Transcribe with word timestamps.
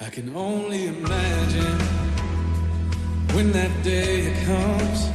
I 0.00 0.10
can 0.10 0.34
only 0.34 0.88
imagine 0.88 1.78
when 3.32 3.52
that 3.52 3.70
day 3.84 4.34
comes 4.44 5.08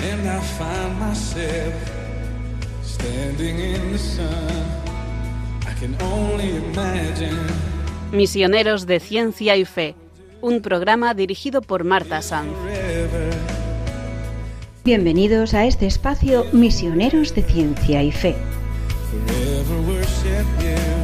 and 0.00 0.28
I 0.28 0.38
find 0.58 1.00
myself 1.00 1.72
standing 2.82 3.58
in 3.58 3.92
the 3.92 3.98
sun. 3.98 4.66
I 5.66 5.72
can 5.80 5.96
only 6.02 6.56
imagine. 6.56 7.38
Misioneros 8.12 8.86
de 8.86 9.00
Ciencia 9.00 9.56
y 9.56 9.64
Fe, 9.64 9.94
un 10.42 10.60
programa 10.60 11.14
dirigido 11.14 11.62
por 11.62 11.84
Marta 11.84 12.20
Sanz. 12.20 12.52
Bienvenidos 14.84 15.54
a 15.54 15.64
este 15.64 15.86
espacio 15.86 16.44
Misioneros 16.52 17.34
de 17.34 17.42
Ciencia 17.42 18.02
y 18.02 18.12
Fe. 18.12 18.36
Forever 19.26 19.80
worship 19.88 20.44
you. 20.60 21.03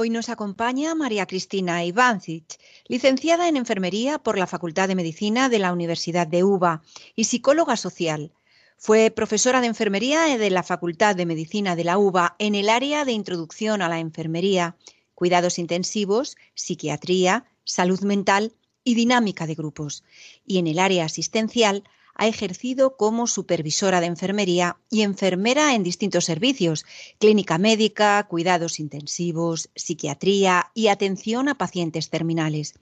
Hoy 0.00 0.08
nos 0.08 0.30
acompaña 0.30 0.94
María 0.94 1.26
Cristina 1.26 1.84
Ivancic, 1.84 2.58
licenciada 2.88 3.48
en 3.48 3.58
Enfermería 3.58 4.18
por 4.18 4.38
la 4.38 4.46
Facultad 4.46 4.88
de 4.88 4.94
Medicina 4.94 5.50
de 5.50 5.58
la 5.58 5.74
Universidad 5.74 6.26
de 6.26 6.42
UBA 6.42 6.80
y 7.16 7.24
psicóloga 7.24 7.76
social. 7.76 8.32
Fue 8.78 9.10
profesora 9.10 9.60
de 9.60 9.66
Enfermería 9.66 10.38
de 10.38 10.48
la 10.48 10.62
Facultad 10.62 11.16
de 11.16 11.26
Medicina 11.26 11.76
de 11.76 11.84
la 11.84 11.98
UBA 11.98 12.34
en 12.38 12.54
el 12.54 12.70
área 12.70 13.04
de 13.04 13.12
Introducción 13.12 13.82
a 13.82 13.90
la 13.90 13.98
Enfermería, 13.98 14.74
Cuidados 15.14 15.58
Intensivos, 15.58 16.38
Psiquiatría, 16.54 17.44
Salud 17.64 18.00
Mental 18.00 18.54
y 18.82 18.94
Dinámica 18.94 19.46
de 19.46 19.54
Grupos. 19.54 20.02
Y 20.46 20.56
en 20.56 20.66
el 20.66 20.78
área 20.78 21.04
asistencial 21.04 21.84
ha 22.14 22.26
ejercido 22.26 22.96
como 22.96 23.26
supervisora 23.26 24.00
de 24.00 24.06
enfermería 24.06 24.76
y 24.90 25.02
enfermera 25.02 25.74
en 25.74 25.82
distintos 25.82 26.24
servicios, 26.24 26.84
clínica 27.18 27.58
médica, 27.58 28.26
cuidados 28.28 28.80
intensivos, 28.80 29.70
psiquiatría 29.74 30.70
y 30.74 30.88
atención 30.88 31.48
a 31.48 31.56
pacientes 31.56 32.10
terminales. 32.10 32.74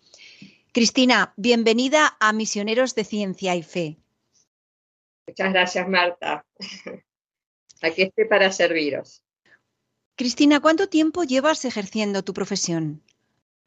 Cristina, 0.73 1.33
bienvenida 1.37 2.17
a 2.21 2.33
Misioneros 2.33 2.95
de 2.95 3.05
Ciencia 3.05 3.57
y 3.57 3.63
Fe. 3.63 3.97
Muchas 5.27 5.53
gracias, 5.53 5.89
Marta. 5.89 6.45
Aquí 7.83 8.03
estoy 8.03 8.25
para 8.27 8.51
serviros. 8.53 9.23
Cristina, 10.17 10.61
¿cuánto 10.61 10.89
tiempo 10.89 11.23
llevas 11.23 11.65
ejerciendo 11.65 12.25
tu 12.25 12.35
profesión? 12.35 13.03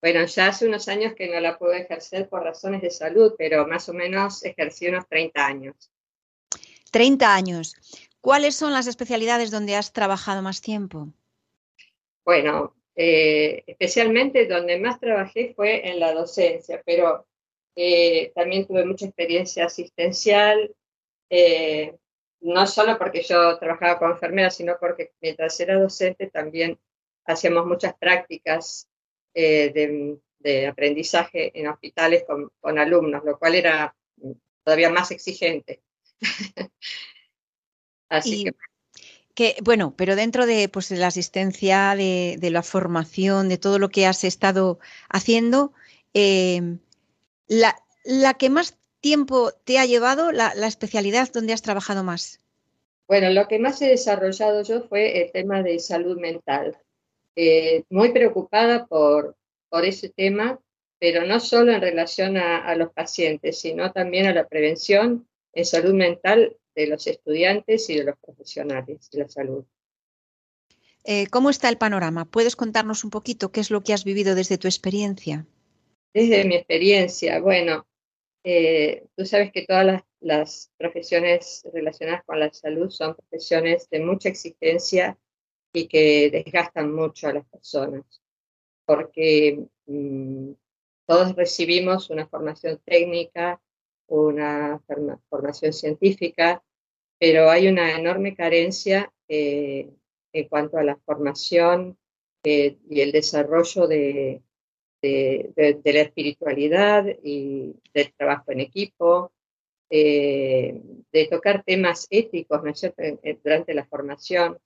Bueno, 0.02 0.26
ya 0.26 0.48
hace 0.48 0.68
unos 0.68 0.88
años 0.88 1.14
que 1.16 1.28
no 1.30 1.40
la 1.40 1.60
puedo 1.60 1.74
ejercer 1.74 2.28
por 2.28 2.44
razones 2.44 2.82
de 2.82 2.90
salud, 2.90 3.36
pero 3.38 3.68
más 3.68 3.88
o 3.88 3.94
menos 3.94 4.44
ejercí 4.44 4.88
unos 4.88 5.08
30 5.08 5.46
años. 5.46 5.92
30 6.92 7.34
años. 7.34 7.76
¿Cuáles 8.20 8.56
son 8.56 8.74
las 8.74 8.88
especialidades 8.88 9.52
donde 9.52 9.76
has 9.76 9.94
trabajado 9.94 10.42
más 10.42 10.62
tiempo? 10.62 11.10
Bueno, 12.26 12.76
eh, 12.96 13.64
especialmente 13.68 14.48
donde 14.48 14.80
más 14.80 15.00
trabajé 15.00 15.54
fue 15.56 15.88
en 15.90 16.00
la 16.00 16.14
docencia, 16.14 16.82
pero 16.86 17.28
eh, 17.76 18.32
también 18.36 18.68
tuve 18.68 18.86
mucha 18.86 19.06
experiencia 19.06 19.66
asistencial, 19.66 20.76
eh, 21.30 21.96
no 22.42 22.68
solo 22.68 22.98
porque 22.98 23.22
yo 23.22 23.58
trabajaba 23.60 24.00
como 24.00 24.12
enfermera, 24.12 24.50
sino 24.50 24.78
porque 24.80 25.12
mientras 25.22 25.60
era 25.60 25.80
docente 25.80 26.28
también 26.28 26.80
hacíamos 27.26 27.66
muchas 27.66 27.96
prácticas 27.96 28.88
eh, 29.34 29.72
de, 29.74 30.18
de 30.40 30.68
aprendizaje 30.68 31.52
en 31.60 31.68
hospitales 31.68 32.24
con, 32.28 32.52
con 32.60 32.80
alumnos, 32.80 33.24
lo 33.24 33.38
cual 33.40 33.56
era 33.56 33.96
todavía 34.64 34.90
más 34.90 35.12
exigente. 35.12 35.82
Así 38.10 38.42
Y- 38.42 38.44
que 38.46 38.52
Que, 39.36 39.56
bueno, 39.64 39.96
pero 39.98 40.16
dentro 40.16 40.46
de, 40.46 40.70
pues, 40.70 40.90
de 40.90 40.98
la 40.98 41.08
asistencia, 41.08 41.96
de, 41.96 42.36
de 42.40 42.50
la 42.52 42.64
formación, 42.64 43.50
de 43.50 43.58
todo 43.58 43.80
lo 43.80 43.90
que 43.90 44.06
has 44.06 44.24
estado 44.26 44.80
haciendo, 45.10 45.74
eh, 46.14 46.78
la, 47.48 47.76
la 48.04 48.34
que 48.36 48.50
más 48.50 48.78
tiempo 49.02 49.52
te 49.54 49.80
ha 49.80 49.86
llevado, 49.86 50.32
la, 50.34 50.54
la 50.56 50.68
especialidad 50.68 51.32
donde 51.32 51.54
has 51.54 51.62
trabajado 51.62 52.04
más. 52.04 52.42
Bueno, 53.08 53.30
lo 53.30 53.48
que 53.48 53.60
más 53.60 53.82
he 53.82 53.88
desarrollado 53.90 54.64
yo 54.64 54.82
fue 54.88 55.22
el 55.22 55.32
tema 55.32 55.62
de 55.64 55.80
salud 55.80 56.18
mental. 56.20 56.78
Eh, 57.36 57.84
muy 57.90 58.12
preocupada 58.12 58.86
por, 58.88 59.38
por 59.70 59.86
ese 59.86 60.10
tema, 60.10 60.60
pero 61.00 61.26
no 61.26 61.40
solo 61.40 61.72
en 61.72 61.82
relación 61.82 62.38
a, 62.38 62.66
a 62.66 62.76
los 62.76 62.92
pacientes, 62.92 63.60
sino 63.60 63.92
también 63.92 64.28
a 64.28 64.34
la 64.34 64.48
prevención 64.48 65.28
en 65.54 65.66
salud 65.66 65.94
mental 65.94 66.58
de 66.76 66.88
los 66.88 67.08
estudiantes 67.08 67.90
y 67.90 67.98
de 67.98 68.04
los 68.06 68.16
profesionales 68.20 69.10
de 69.12 69.20
la 69.20 69.30
salud. 69.30 69.66
Eh, 71.04 71.28
¿Cómo 71.28 71.50
está 71.50 71.70
el 71.70 71.78
panorama? 71.78 72.26
¿Puedes 72.26 72.56
contarnos 72.56 73.04
un 73.04 73.10
poquito 73.10 73.52
qué 73.52 73.60
es 73.60 73.72
lo 73.72 73.82
que 73.82 73.94
has 73.94 74.04
vivido 74.04 74.36
desde 74.36 74.58
tu 74.58 74.68
experiencia? 74.68 75.48
Desde 76.14 76.46
mi 76.46 76.56
experiencia, 76.56 77.40
bueno, 77.40 77.88
eh, 78.44 79.06
tú 79.16 79.26
sabes 79.26 79.52
que 79.52 79.66
todas 79.66 79.86
las, 79.86 80.04
las 80.20 80.72
profesiones 80.78 81.64
relacionadas 81.74 82.24
con 82.26 82.40
la 82.40 82.54
salud 82.54 82.90
son 82.90 83.16
profesiones 83.16 83.90
de 83.90 84.00
mucha 84.02 84.30
exigencia 84.30 85.18
y 85.74 85.88
que 85.88 86.30
desgastan 86.32 86.94
mucho 86.94 87.28
a 87.28 87.34
las 87.34 87.46
personas, 87.46 88.04
porque 88.86 89.66
mm, 89.86 90.52
todos 91.06 91.36
recibimos 91.36 92.10
una 92.10 92.28
formación 92.28 92.80
técnica, 92.86 93.62
una 94.08 94.80
forma- 94.86 95.20
formación 95.30 95.74
científica, 95.74 96.64
pero 97.18 97.50
hay 97.50 97.68
una 97.68 97.98
enorme 97.98 98.36
carencia 98.36 99.12
eh, 99.28 99.90
en 100.34 100.48
cuanto 100.48 100.78
a 100.78 100.84
la 100.84 100.98
formación 100.98 101.98
eh, 102.44 102.78
y 102.90 103.02
el 103.02 103.12
desarrollo 103.12 103.88
de, 103.88 104.42
la 105.04 106.02
espiritualidad 106.02 107.06
y 107.24 107.76
del 107.94 108.14
trabajo 108.14 108.52
en 108.52 108.62
equipo, 108.62 109.32
eh, 109.90 110.82
de 111.12 111.28
tocar 111.28 111.64
temas 111.64 112.08
éticos, 112.10 112.62
durante 113.44 113.74
la 113.74 113.86
formación. 113.86 114.58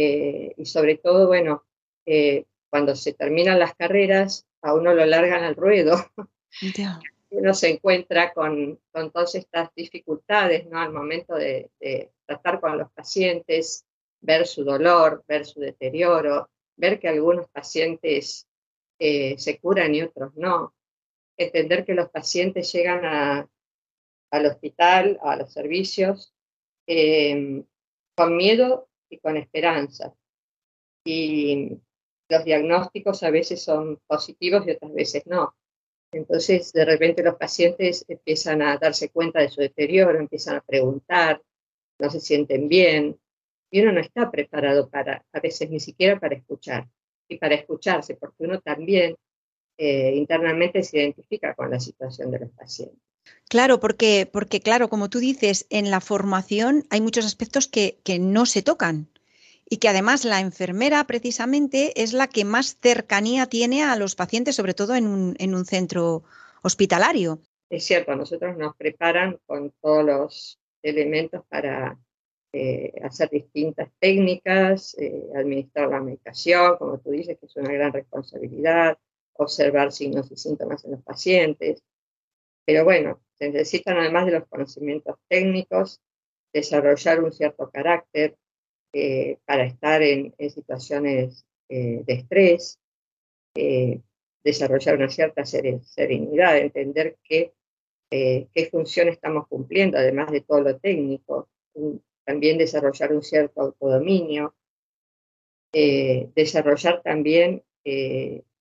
Eh, 0.00 0.54
y 0.56 0.64
sobre 0.66 0.96
todo, 0.96 1.26
bueno, 1.26 1.64
eh, 2.06 2.44
cuando 2.70 2.94
se 2.94 3.14
terminan 3.14 3.58
las 3.58 3.74
carreras, 3.74 4.46
a 4.62 4.72
uno 4.74 4.94
lo 4.94 5.04
largan 5.04 5.42
al 5.42 5.56
ruedo. 5.56 5.96
Ya. 6.76 7.00
Uno 7.30 7.52
se 7.52 7.68
encuentra 7.68 8.32
con, 8.32 8.80
con 8.90 9.10
todas 9.10 9.34
estas 9.34 9.68
dificultades, 9.74 10.66
¿no? 10.66 10.80
Al 10.80 10.92
momento 10.94 11.34
de, 11.34 11.70
de 11.78 12.10
tratar 12.24 12.58
con 12.58 12.78
los 12.78 12.90
pacientes, 12.92 13.84
ver 14.22 14.46
su 14.46 14.64
dolor, 14.64 15.24
ver 15.28 15.44
su 15.44 15.60
deterioro, 15.60 16.48
ver 16.76 16.98
que 16.98 17.06
algunos 17.08 17.46
pacientes 17.50 18.46
eh, 18.98 19.36
se 19.36 19.58
curan 19.58 19.94
y 19.94 20.00
otros 20.02 20.34
no. 20.36 20.74
Entender 21.36 21.84
que 21.84 21.92
los 21.92 22.08
pacientes 22.08 22.72
llegan 22.72 23.04
a- 23.04 23.46
al 24.30 24.46
hospital, 24.46 25.18
a 25.22 25.36
los 25.36 25.52
servicios, 25.52 26.32
eh, 26.86 27.62
con 28.16 28.36
miedo 28.38 28.87
y 29.08 29.18
con 29.18 29.36
esperanza. 29.36 30.14
Y 31.04 31.78
los 32.28 32.44
diagnósticos 32.44 33.22
a 33.22 33.30
veces 33.30 33.62
son 33.62 33.98
positivos 34.06 34.66
y 34.66 34.72
otras 34.72 34.92
veces 34.92 35.26
no. 35.26 35.54
Entonces, 36.12 36.72
de 36.72 36.84
repente 36.84 37.22
los 37.22 37.36
pacientes 37.36 38.04
empiezan 38.08 38.62
a 38.62 38.78
darse 38.78 39.10
cuenta 39.10 39.40
de 39.40 39.48
su 39.48 39.60
deterioro, 39.60 40.18
empiezan 40.18 40.56
a 40.56 40.60
preguntar, 40.62 41.42
no 41.98 42.10
se 42.10 42.20
sienten 42.20 42.68
bien, 42.68 43.18
y 43.70 43.82
uno 43.82 43.92
no 43.92 44.00
está 44.00 44.30
preparado 44.30 44.88
para, 44.88 45.24
a 45.32 45.40
veces 45.40 45.68
ni 45.70 45.80
siquiera 45.80 46.18
para 46.18 46.36
escuchar, 46.36 46.88
y 47.28 47.38
para 47.38 47.54
escucharse, 47.54 48.14
porque 48.14 48.44
uno 48.44 48.60
también 48.60 49.16
eh, 49.76 50.12
internamente 50.14 50.82
se 50.82 50.98
identifica 50.98 51.54
con 51.54 51.70
la 51.70 51.78
situación 51.78 52.30
de 52.30 52.40
los 52.40 52.50
pacientes. 52.50 53.07
Claro, 53.48 53.80
porque, 53.80 54.28
porque, 54.30 54.60
claro, 54.60 54.88
como 54.88 55.08
tú 55.08 55.18
dices, 55.18 55.66
en 55.70 55.90
la 55.90 56.00
formación 56.00 56.84
hay 56.90 57.00
muchos 57.00 57.24
aspectos 57.24 57.66
que, 57.66 57.98
que 58.04 58.18
no 58.18 58.44
se 58.46 58.62
tocan 58.62 59.08
y 59.70 59.78
que 59.78 59.88
además 59.88 60.24
la 60.24 60.40
enfermera 60.40 61.04
precisamente 61.04 62.02
es 62.02 62.12
la 62.12 62.26
que 62.26 62.44
más 62.44 62.78
cercanía 62.80 63.46
tiene 63.46 63.82
a 63.82 63.96
los 63.96 64.14
pacientes, 64.14 64.56
sobre 64.56 64.74
todo 64.74 64.94
en 64.94 65.06
un, 65.06 65.36
en 65.38 65.54
un 65.54 65.64
centro 65.64 66.24
hospitalario. 66.62 67.40
Es 67.70 67.84
cierto, 67.84 68.14
nosotros 68.16 68.56
nos 68.56 68.76
preparan 68.76 69.38
con 69.46 69.72
todos 69.82 70.04
los 70.04 70.58
elementos 70.82 71.44
para 71.48 71.98
eh, 72.52 72.92
hacer 73.02 73.28
distintas 73.28 73.90
técnicas, 73.98 74.96
eh, 74.98 75.28
administrar 75.36 75.90
la 75.90 76.00
medicación, 76.00 76.76
como 76.78 76.98
tú 76.98 77.10
dices, 77.10 77.38
que 77.38 77.46
es 77.46 77.56
una 77.56 77.72
gran 77.72 77.92
responsabilidad, 77.92 78.96
observar 79.34 79.92
signos 79.92 80.30
y 80.32 80.36
síntomas 80.36 80.84
en 80.84 80.92
los 80.92 81.02
pacientes. 81.02 81.82
Pero 82.68 82.84
bueno, 82.84 83.18
se 83.38 83.48
necesitan 83.48 83.96
además 83.96 84.26
de 84.26 84.32
los 84.32 84.46
conocimientos 84.46 85.16
técnicos, 85.26 86.02
desarrollar 86.52 87.24
un 87.24 87.32
cierto 87.32 87.70
carácter 87.70 88.36
eh, 88.92 89.38
para 89.46 89.64
estar 89.64 90.02
en, 90.02 90.34
situaciones 90.50 91.46
eh, 91.70 92.02
de 92.04 92.12
estrés, 92.12 92.78
eh, 93.54 94.02
desarrollar 94.44 94.96
una 94.96 95.08
cierta 95.08 95.46
serenidad, 95.46 96.58
entender 96.58 97.16
qué, 97.24 97.54
qué 98.10 98.68
función 98.70 99.08
estamos 99.08 99.48
cumpliendo, 99.48 99.96
además 99.96 100.30
de 100.30 100.42
todo 100.42 100.60
lo 100.60 100.78
técnico. 100.78 101.48
También 102.26 102.58
desarrollar 102.58 103.14
un 103.14 103.22
cierto 103.22 103.62
autodominio, 103.62 104.54
desarrollar 105.72 107.00
también 107.00 107.62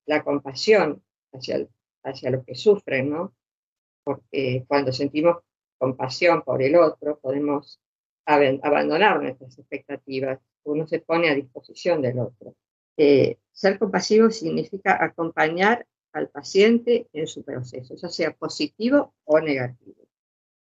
la 0.05 0.23
compasión 0.23 1.03
hacia, 1.33 1.67
hacia 2.03 2.31
los 2.31 2.45
que 2.45 2.55
sufren, 2.55 3.09
¿no? 3.09 3.36
Porque 4.07 4.63
cuando 4.69 4.93
sentimos 4.93 5.39
compasión 5.77 6.41
por 6.43 6.61
el 6.63 6.77
otro, 6.77 7.19
podemos 7.19 7.81
abandonar 8.25 9.21
nuestras 9.21 9.59
expectativas. 9.59 10.39
Uno 10.63 10.87
se 10.87 10.99
pone 10.99 11.29
a 11.29 11.35
disposición 11.35 12.01
del 12.01 12.19
otro. 12.19 12.55
Eh, 12.95 13.37
ser 13.51 13.77
compasivo 13.77 14.29
significa 14.31 15.03
acompañar 15.03 15.85
al 16.13 16.29
paciente 16.29 17.09
en 17.11 17.27
su 17.27 17.43
proceso, 17.43 17.95
ya 17.95 18.07
sea 18.07 18.31
positivo 18.31 19.13
o 19.25 19.41
negativo. 19.41 20.07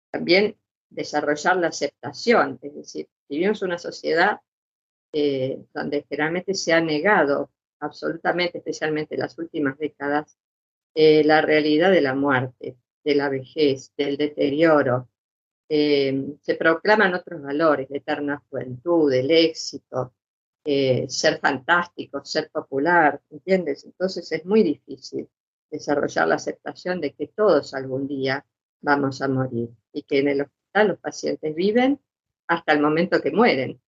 También 0.09 0.55
desarrollar 0.89 1.57
la 1.57 1.67
aceptación, 1.67 2.59
es 2.61 2.75
decir, 2.75 3.09
vivimos 3.27 3.61
una 3.61 3.77
sociedad 3.77 4.39
eh, 5.11 5.61
donde 5.73 6.05
generalmente 6.07 6.53
se 6.53 6.71
ha 6.71 6.79
negado 6.79 7.51
absolutamente, 7.81 8.59
especialmente 8.59 9.15
en 9.15 9.21
las 9.21 9.37
últimas 9.37 9.77
décadas, 9.77 10.37
eh, 10.95 11.25
la 11.25 11.41
realidad 11.41 11.91
de 11.91 12.01
la 12.01 12.15
muerte, 12.15 12.77
de 13.03 13.15
la 13.15 13.29
vejez, 13.29 13.93
del 13.97 14.17
deterioro. 14.17 15.09
Eh, 15.69 16.35
se 16.41 16.55
proclaman 16.55 17.13
otros 17.13 17.41
valores, 17.41 17.89
la 17.89 17.97
eterna 17.97 18.43
juventud, 18.49 19.11
el 19.11 19.31
éxito, 19.31 20.13
ser 20.63 21.39
fantástico, 21.41 22.23
ser 22.23 22.49
popular, 22.49 23.21
¿entiendes? 23.29 23.83
Entonces 23.83 24.31
es 24.31 24.45
muy 24.45 24.63
difícil 24.63 25.27
desarrollar 25.69 26.27
la 26.27 26.35
aceptación 26.35 27.01
de 27.01 27.13
que 27.13 27.27
todos 27.27 27.73
algún 27.73 28.07
día 28.07 28.45
vamos 28.79 29.21
a 29.21 29.27
morir 29.27 29.69
y 29.91 30.03
que 30.03 30.19
en 30.19 30.27
el 30.27 30.41
hospital 30.41 30.89
los 30.89 30.99
pacientes 30.99 31.55
viven 31.55 31.99
hasta 32.47 32.73
el 32.73 32.81
momento 32.81 33.21
que 33.21 33.31
mueren. 33.31 33.81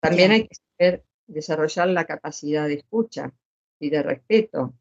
También 0.00 0.32
hay 0.32 0.46
que 0.46 0.54
saber 0.54 1.04
desarrollar 1.26 1.88
la 1.88 2.04
capacidad 2.04 2.66
de 2.66 2.74
escucha 2.74 3.32
y 3.80 3.90
de 3.90 4.02
respeto. 4.02 4.74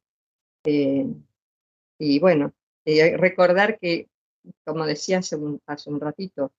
Eh, 0.65 1.07
y 1.99 2.19
bueno, 2.19 2.53
eh, 2.87 3.17
recordar 3.17 3.77
que, 3.79 4.07
como 4.65 4.85
decía 4.85 5.19
hace 5.19 5.35
un, 5.35 5.61
hace 5.65 5.89
un 5.89 5.99
ratito, 5.99 6.53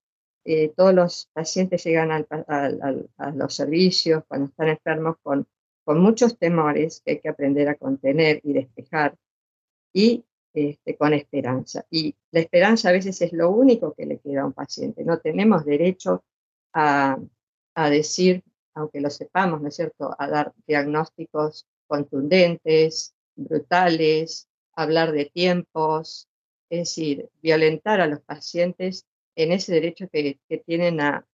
eh, 0.44 0.72
todos 0.76 0.94
los 0.94 1.30
pacientes 1.32 1.84
llegan 1.84 2.10
a 2.10 3.32
los 3.34 3.54
servicios 3.54 4.24
cuando 4.28 4.46
están 4.46 4.68
enfermos 4.68 5.16
con, 5.22 5.46
con 5.84 6.00
muchos 6.00 6.38
temores 6.38 7.02
que 7.04 7.12
hay 7.12 7.20
que 7.20 7.28
aprender 7.28 7.68
a 7.68 7.76
contener 7.76 8.40
y 8.44 8.52
despejar 8.52 9.16
y 9.92 10.24
este, 10.52 10.96
con 10.96 11.12
esperanza. 11.14 11.86
Y 11.90 12.14
la 12.30 12.40
esperanza 12.40 12.90
a 12.90 12.92
veces 12.92 13.20
es 13.22 13.32
lo 13.32 13.50
único 13.50 13.94
que 13.94 14.06
le 14.06 14.18
queda 14.18 14.42
a 14.42 14.46
un 14.46 14.52
paciente. 14.52 15.04
No 15.04 15.18
tenemos 15.18 15.64
derecho 15.64 16.24
a, 16.72 17.18
a 17.74 17.90
decir 17.90 18.42
aunque 18.78 19.00
lo 19.00 19.10
sepamos, 19.10 19.60
¿no 19.60 19.68
es 19.68 19.76
cierto?, 19.76 20.14
a 20.18 20.28
dar 20.28 20.52
diagnósticos 20.66 21.66
contundentes, 21.86 23.14
brutales, 23.34 24.48
hablar 24.78 25.10
de 25.12 25.26
tiempos, 25.26 26.28
es 26.70 26.78
decir, 26.80 27.28
violentar 27.42 28.00
a 28.00 28.06
los 28.06 28.20
pacientes 28.20 29.06
en 29.34 29.50
ese 29.52 29.72
derecho 29.72 30.08
que, 30.08 30.38
tienen 30.64 31.00
a, 31.00 31.26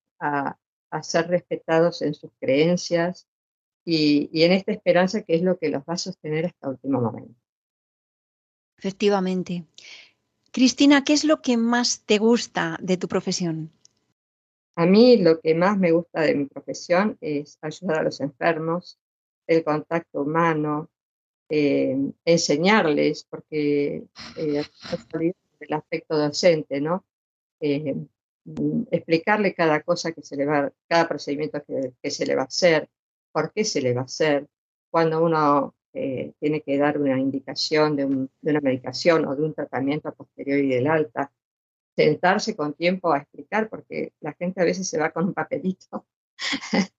ser 1.03 1.29
respetados 1.29 2.01
en 2.03 2.15
sus 2.15 2.31
creencias 2.41 3.27
y, 3.85 4.31
y 4.33 4.45
en 4.45 4.53
esta 4.53 4.73
esperanza 4.73 5.23
que 5.23 5.35
es 5.35 5.43
lo 5.43 5.59
que 5.59 5.69
los 5.69 5.83
va 5.83 5.95
a 5.95 5.99
sostener 5.99 6.47
hasta 6.47 6.69
el 6.69 6.73
último 6.75 7.01
momento. 7.01 7.35
Efectivamente. 8.79 9.65
Cristina, 10.51 11.05
¿qué 11.05 11.13
es 11.13 11.25
lo 11.25 11.43
que 11.43 11.57
más 11.59 12.05
te 12.07 12.19
gusta 12.19 12.79
de 12.81 12.97
tu 12.97 13.09
profesión? 13.09 13.71
A 14.77 14.87
mí 14.87 15.19
lo 15.19 15.41
que 15.41 15.55
más 15.55 15.77
me 15.77 15.93
gusta 15.93 16.23
de 16.23 16.35
mi 16.35 16.47
profesión 16.47 17.19
es 17.21 17.59
ayudar 17.61 17.99
a 17.99 18.03
los 18.05 18.21
enfermos, 18.21 18.99
el 19.47 19.63
contacto 19.65 20.23
humano, 20.23 20.91
eh, 21.49 21.97
enseñarles, 22.25 23.25
porque 23.25 24.05
eh, 24.37 24.65
el 25.61 25.73
aspecto 25.73 26.17
docente, 26.17 26.81
¿no? 26.81 27.05
Eh, 27.61 27.95
explicarle 28.91 29.55
cada 29.55 29.83
cosa 29.83 30.13
que 30.13 30.23
se 30.23 30.37
le 30.37 30.47
va, 30.47 30.73
cada 30.89 31.09
procedimiento 31.09 31.63
que, 31.65 32.11
se 32.11 32.27
le 32.27 32.35
va 32.35 32.43
a 32.43 32.47
hacer, 32.47 32.89
por 33.33 33.53
qué 33.53 33.65
se 33.65 33.81
le 33.81 33.95
va 33.95 34.03
a 34.03 34.05
hacer, 34.05 34.47
cuando 34.91 35.23
uno 35.25 35.75
tiene 35.93 36.61
que 36.63 36.77
dar 36.77 36.99
una 36.99 37.21
indicación 37.21 37.95
de, 37.95 38.07
de, 38.07 38.51
una 38.51 38.61
medicación 38.61 39.27
o 39.27 39.37
de 39.37 39.45
un 39.45 39.55
tratamiento 39.55 40.13
posterior 40.13 40.59
y 40.59 40.69
del 40.69 40.89
alta, 40.89 41.33
sentarse 41.97 42.57
con 42.57 42.75
tiempo 42.75 43.13
a 43.13 43.19
explicar, 43.19 43.69
porque 43.69 44.13
la 44.21 44.33
gente 44.35 44.61
a 44.61 44.65
veces 44.65 44.89
se 44.89 44.99
va 44.99 45.13
con 45.13 45.27
un 45.27 45.35
papelito 45.35 46.05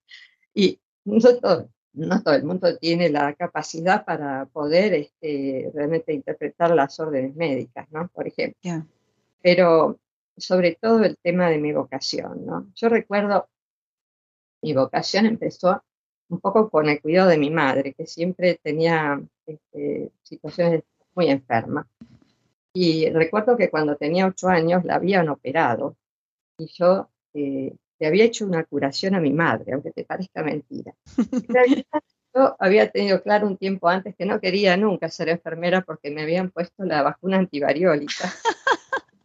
y 0.54 0.80
no 1.04 1.20
todo, 1.40 1.70
no 1.96 2.22
todo, 2.22 2.36
el 2.36 2.44
mundo 2.44 2.78
tiene 2.78 3.10
la 3.10 3.34
capacidad 3.34 4.06
para 4.06 4.46
poder 4.46 4.94
este, 4.94 5.72
realmente 5.74 6.14
interpretar 6.14 6.72
las 6.72 7.00
órdenes 7.00 7.36
médicas, 7.36 7.88
¿no? 7.92 8.08
Por 8.10 8.28
ejemplo. 8.28 8.86
Pero 9.42 10.00
sobre 10.38 10.76
todo 10.76 11.04
el 11.04 11.18
tema 11.18 11.50
de 11.50 11.58
mi 11.58 11.72
vocación, 11.72 12.46
¿no? 12.46 12.68
Yo 12.76 12.90
recuerdo, 12.90 13.48
mi 14.62 14.74
vocación 14.74 15.26
empezó 15.26 15.84
un 16.30 16.40
poco 16.40 16.70
con 16.70 16.90
el 16.90 17.02
cuidado 17.02 17.30
de 17.30 17.38
mi 17.38 17.50
madre, 17.50 17.94
que 17.94 18.06
siempre 18.06 18.60
tenía 18.62 19.22
este, 19.46 20.12
situaciones 20.24 20.84
muy 21.14 21.28
enfermas. 21.28 21.86
Y 22.74 23.10
recuerdo 23.10 23.56
que 23.56 23.70
cuando 23.70 23.96
tenía 23.96 24.28
ocho 24.28 24.50
años 24.50 24.84
la 24.84 24.96
habían 24.96 25.30
operado 25.30 25.96
y 26.58 26.68
yo 26.68 27.10
eh, 27.34 27.74
le 28.00 28.08
había 28.08 28.26
hecho 28.26 28.46
una 28.46 28.64
curación 28.64 29.16
a 29.16 29.20
mi 29.20 29.32
madre, 29.32 29.74
aunque 29.74 29.92
te 29.92 30.04
parezca 30.04 30.44
mentira. 30.44 30.94
yo 32.34 32.56
había 32.60 32.90
tenido 32.90 33.22
claro 33.22 33.48
un 33.48 33.58
tiempo 33.58 33.88
antes 33.88 34.16
que 34.16 34.26
no 34.26 34.40
quería 34.40 34.76
nunca 34.78 35.10
ser 35.10 35.30
enfermera 35.30 35.82
porque 35.82 36.12
me 36.12 36.24
habían 36.24 36.52
puesto 36.52 36.84
la 36.84 37.02
vacuna 37.02 37.38
antivariólica. 37.38 38.34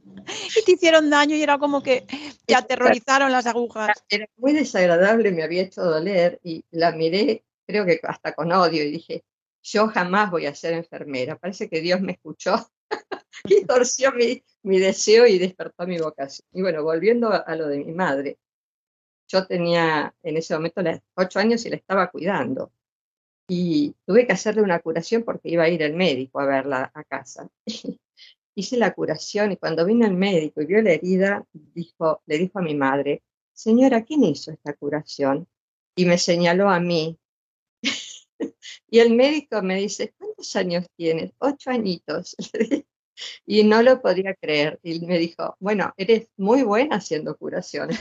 y 0.56 0.64
te 0.64 0.72
hicieron 0.72 1.10
daño 1.10 1.36
y 1.36 1.42
era 1.42 1.58
como 1.58 1.82
que 1.82 2.06
te 2.46 2.54
aterrorizaron 2.54 3.32
las 3.32 3.46
agujas. 3.46 3.90
Era 4.08 4.26
muy 4.36 4.52
desagradable, 4.52 5.32
me 5.32 5.42
había 5.42 5.62
hecho 5.62 5.82
doler 5.82 6.40
y 6.42 6.64
la 6.70 6.92
miré, 6.92 7.44
creo 7.66 7.84
que 7.84 8.00
hasta 8.02 8.32
con 8.32 8.52
odio, 8.52 8.82
y 8.84 8.90
dije, 8.90 9.24
yo 9.62 9.88
jamás 9.88 10.30
voy 10.30 10.46
a 10.46 10.54
ser 10.54 10.74
enfermera. 10.74 11.36
Parece 11.36 11.68
que 11.68 11.80
Dios 11.80 12.00
me 12.00 12.12
escuchó 12.12 12.70
y 13.44 13.64
torció 13.64 14.12
mi, 14.12 14.42
mi, 14.62 14.78
deseo 14.78 15.26
y 15.26 15.38
despertó 15.38 15.86
mi 15.86 15.98
vocación. 15.98 16.46
Y 16.52 16.62
bueno, 16.62 16.82
volviendo 16.82 17.30
a, 17.32 17.54
lo 17.56 17.68
de 17.68 17.78
mi 17.78 17.92
madre, 17.92 18.38
yo 19.30 19.46
tenía 19.46 20.14
en 20.22 20.36
ese 20.36 20.54
momento 20.54 20.82
ocho 21.14 21.38
años 21.38 21.64
y 21.64 21.70
la 21.70 21.76
estaba 21.76 22.10
cuidando. 22.10 22.72
Y 23.48 23.94
tuve 24.04 24.26
que 24.26 24.32
hacerle 24.32 24.62
una 24.62 24.80
curación 24.80 25.22
porque 25.22 25.50
iba 25.50 25.64
a 25.64 25.68
ir 25.68 25.82
el 25.82 25.94
médico 25.94 26.40
a 26.40 26.46
verla 26.46 26.90
a 26.94 27.04
casa. 27.04 27.48
Hice 28.56 28.76
la 28.76 28.92
curación 28.92 29.52
y 29.52 29.56
cuando 29.56 29.84
vino 29.84 30.04
el 30.06 30.14
médico 30.14 30.60
y 30.60 30.66
vio 30.66 30.82
la 30.82 30.92
herida, 30.92 31.46
dijo, 31.52 32.22
le 32.26 32.38
dijo 32.38 32.58
a 32.58 32.62
mi 32.62 32.74
madre, 32.74 33.22
señora, 33.52 34.04
¿quién 34.04 34.24
hizo 34.24 34.50
esta 34.50 34.74
curación? 34.74 35.46
Y 35.94 36.04
me 36.04 36.18
señaló 36.18 36.68
a 36.68 36.80
mí. 36.80 37.18
y 38.90 38.98
el 38.98 39.14
médico 39.14 39.62
me 39.62 39.76
dice, 39.76 40.12
¿cuántos 40.18 40.54
años 40.56 40.86
tienes? 40.96 41.32
Ocho 41.38 41.70
añitos. 41.70 42.36
y 43.46 43.62
no 43.64 43.82
lo 43.82 44.02
podía 44.02 44.34
creer. 44.34 44.80
Y 44.82 45.06
me 45.06 45.18
dijo, 45.18 45.56
bueno, 45.60 45.92
eres 45.96 46.28
muy 46.36 46.62
buena 46.62 46.96
haciendo 46.96 47.36
curaciones, 47.36 48.00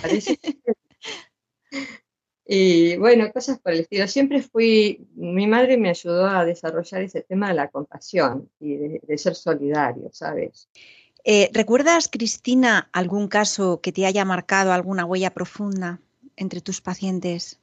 y 2.45 2.97
bueno, 2.97 3.31
cosas 3.31 3.59
por 3.59 3.73
el 3.73 3.81
estilo. 3.81 4.07
Siempre 4.07 4.41
fui, 4.41 5.07
mi 5.15 5.45
madre 5.47 5.77
me 5.77 5.89
ayudó 5.89 6.25
a 6.25 6.45
desarrollar 6.45 7.03
ese 7.03 7.21
tema 7.21 7.49
de 7.49 7.53
la 7.53 7.69
compasión 7.69 8.49
y 8.59 8.75
de, 8.75 9.17
ser 9.17 9.35
solidario, 9.35 10.09
¿sabes? 10.11 10.69
Eh, 11.23 11.49
¿Recuerdas, 11.53 12.07
Cristina, 12.11 12.89
algún 12.91 13.27
caso 13.27 13.81
que 13.81 13.91
te 13.91 14.05
haya 14.05 14.25
marcado 14.25 14.71
alguna 14.71 15.05
huella 15.05 15.31
profunda 15.31 15.99
entre 16.35 16.61
tus 16.61 16.81
pacientes? 16.81 17.59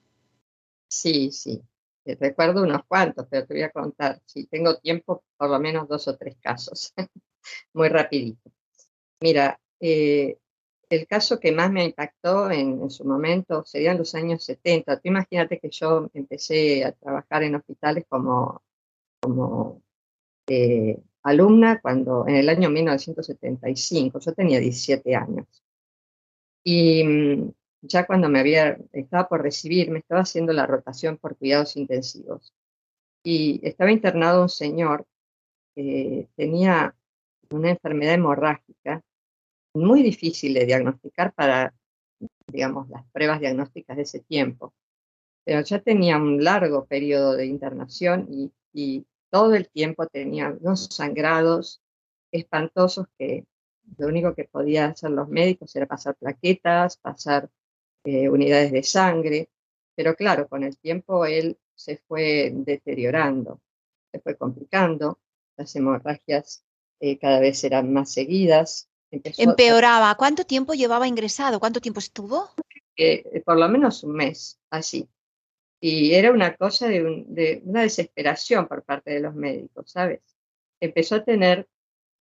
Sí, 0.89 1.33
sí. 1.33 1.63
Eh, 2.05 2.17
recuerdo 2.21 2.63
unos 2.63 2.83
cuantos, 2.87 3.27
pero 3.29 3.45
te 3.45 3.55
voy 3.55 3.63
a 3.65 3.71
contar. 3.71 4.23
Si 4.25 4.47
tengo 4.47 4.77
tiempo, 4.77 5.25
por 5.37 5.51
lo 5.51 5.59
menos 5.59 5.89
dos 5.89 6.07
o 6.07 6.17
tres 6.17 6.37
casos. 6.41 6.95
muy 7.73 7.89
rapidito. 7.89 8.53
Mira, 9.21 9.59
eh, 9.81 10.39
el 10.89 11.07
caso 11.07 11.41
que 11.41 11.53
más 11.53 11.71
me 11.73 11.85
impactó 11.85 12.51
en, 12.51 12.91
su 12.91 13.05
momento 13.05 13.65
serían 13.65 13.99
los 13.99 14.15
años 14.15 14.45
70. 14.45 14.97
Tú 14.97 15.09
imagínate 15.09 15.59
que 15.59 15.71
yo 15.71 16.11
empecé 16.15 16.85
a 16.85 16.93
trabajar 16.93 17.43
en 17.43 17.57
hospitales 17.57 18.05
como, 18.09 18.63
eh, 20.49 20.99
alumna 21.23 21.81
cuando 21.81 22.27
en 22.29 22.37
el 22.37 22.49
año 22.49 22.71
1975, 22.71 24.21
yo 24.21 24.33
tenía 24.35 24.61
17 24.61 25.17
años. 25.17 25.47
Y 26.65 27.05
mm, 27.05 27.53
ya 27.83 28.07
cuando 28.07 28.29
me 28.29 28.41
había, 28.41 28.77
estaba 28.93 29.29
por 29.29 29.43
recibir, 29.43 29.91
me 29.91 30.01
estaba 30.01 30.23
haciendo 30.23 30.53
la 30.53 30.67
rotación 30.67 31.17
por 31.19 31.37
cuidados 31.37 31.77
intensivos. 31.77 32.55
Y 33.25 33.61
estaba 33.67 33.91
internado 33.93 34.43
un 34.43 34.49
señor 34.49 35.07
que 35.75 36.29
tenía 36.37 36.95
una 37.51 37.71
enfermedad 37.71 38.15
hemorrágica 38.15 39.03
muy 39.77 40.03
difícil 40.03 40.55
de 40.55 40.67
diagnosticar 40.67 41.33
para, 41.35 41.75
digamos, 42.47 42.89
las 42.89 43.05
pruebas 43.13 43.41
diagnósticas 43.41 43.97
de 43.97 44.03
ese 44.03 44.21
tiempo. 44.21 44.75
Pero 45.45 45.61
ya 45.63 45.81
tenía 45.81 46.17
un 46.17 46.43
largo 46.43 46.87
periodo 46.87 47.35
de 47.37 47.47
internación 47.47 48.29
y, 48.31 48.53
todo 49.31 49.55
el 49.55 49.69
tiempo 49.69 50.07
tenía 50.07 50.57
unos 50.61 50.87
sangrados 50.87 51.83
espantosos 52.31 53.07
que 53.19 53.45
lo 53.99 54.07
único 54.07 54.35
que 54.35 54.45
podían 54.45 54.93
hacer 54.93 55.11
los 55.11 55.29
médicos 55.29 55.75
era 55.75 55.87
pasar 55.87 56.15
plaquetas, 56.17 56.97
pasar 56.97 57.51
eh, 58.05 58.29
unidades 58.29 58.73
de 58.73 58.83
sangre, 58.83 59.51
pero 59.97 60.15
claro, 60.15 60.47
con 60.49 60.63
el 60.63 60.79
tiempo 60.79 61.27
él 61.27 61.59
se 61.75 61.97
fue 62.07 62.53
deteriorando, 62.55 63.61
se 64.13 64.21
fue 64.21 64.37
complicando, 64.37 65.19
las 65.57 65.75
hemorragias 65.75 66.65
eh, 67.01 67.19
cada 67.19 67.41
vez 67.41 67.65
eran 67.65 67.93
más 67.93 68.13
seguidas. 68.13 68.89
Empeoraba. 69.11 70.15
¿Cuánto 70.17 70.45
tiempo 70.45 70.75
llevaba 70.75 71.09
ingresado? 71.09 71.61
¿Cuánto 71.61 71.81
tiempo 71.81 72.01
estuvo? 72.01 72.51
Eh, 72.97 73.43
por 73.45 73.59
lo 73.59 73.69
menos 73.69 74.03
un 74.05 74.15
mes, 74.15 74.59
así. 74.71 75.09
Y 75.81 76.15
era 76.15 76.33
una 76.33 76.57
cosa 76.57 76.89
de, 76.89 77.25
de, 77.29 77.63
una 77.65 77.83
desesperación 77.83 78.67
por 78.67 78.83
parte 78.83 79.13
de 79.13 79.21
los 79.21 79.35
médicos, 79.35 79.91
¿sabes? 79.91 80.21
Empezó 80.81 81.17
a 81.17 81.25
tener 81.25 81.69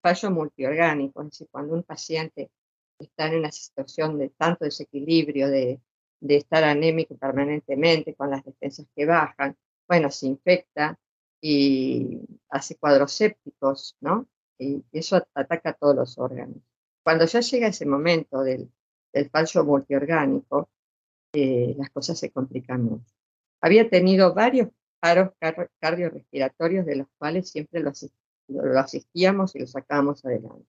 fallo 0.01 0.31
multiorgánico, 0.31 1.21
es 1.21 1.31
decir, 1.31 1.47
cuando 1.51 1.73
un 1.73 1.83
paciente 1.83 2.51
está 2.99 3.27
en 3.27 3.39
una 3.39 3.51
situación 3.51 4.17
de 4.19 4.29
tanto 4.29 4.65
desequilibrio, 4.65 5.49
de, 5.49 5.81
de 6.19 6.35
estar 6.37 6.63
anémico 6.63 7.17
permanentemente, 7.17 8.15
con 8.15 8.29
las 8.29 8.43
defensas 8.43 8.85
que 8.95 9.05
bajan, 9.05 9.57
bueno, 9.87 10.11
se 10.11 10.27
infecta 10.27 10.97
y 11.41 12.19
hace 12.49 12.77
cuadros 12.77 13.11
sépticos, 13.11 13.97
¿no? 13.99 14.27
Y 14.61 14.83
eso 14.91 15.25
ataca 15.33 15.73
todos 15.73 15.95
los 15.95 16.17
órganos. 16.19 16.57
Cuando 17.03 17.25
ya 17.25 17.39
llega 17.39 17.67
ese 17.67 17.87
momento 17.87 18.43
del, 18.43 18.71
del 19.11 19.29
fallo 19.31 19.63
multiorgánico, 19.65 20.69
eh, 21.33 21.73
las 21.77 21.89
cosas 21.89 22.19
se 22.19 22.29
complican 22.29 22.83
mucho. 22.83 23.11
Había 23.59 23.89
tenido 23.89 24.35
varios 24.35 24.69
paros 24.99 25.31
cardiorrespiratorios 25.79 26.85
de 26.85 26.97
los 26.97 27.07
cuales 27.17 27.49
siempre 27.49 27.79
los 27.81 28.07
lo 28.47 28.79
asistíamos 28.79 29.55
y 29.55 29.59
lo 29.59 29.67
sacábamos 29.67 30.23
adelante. 30.25 30.67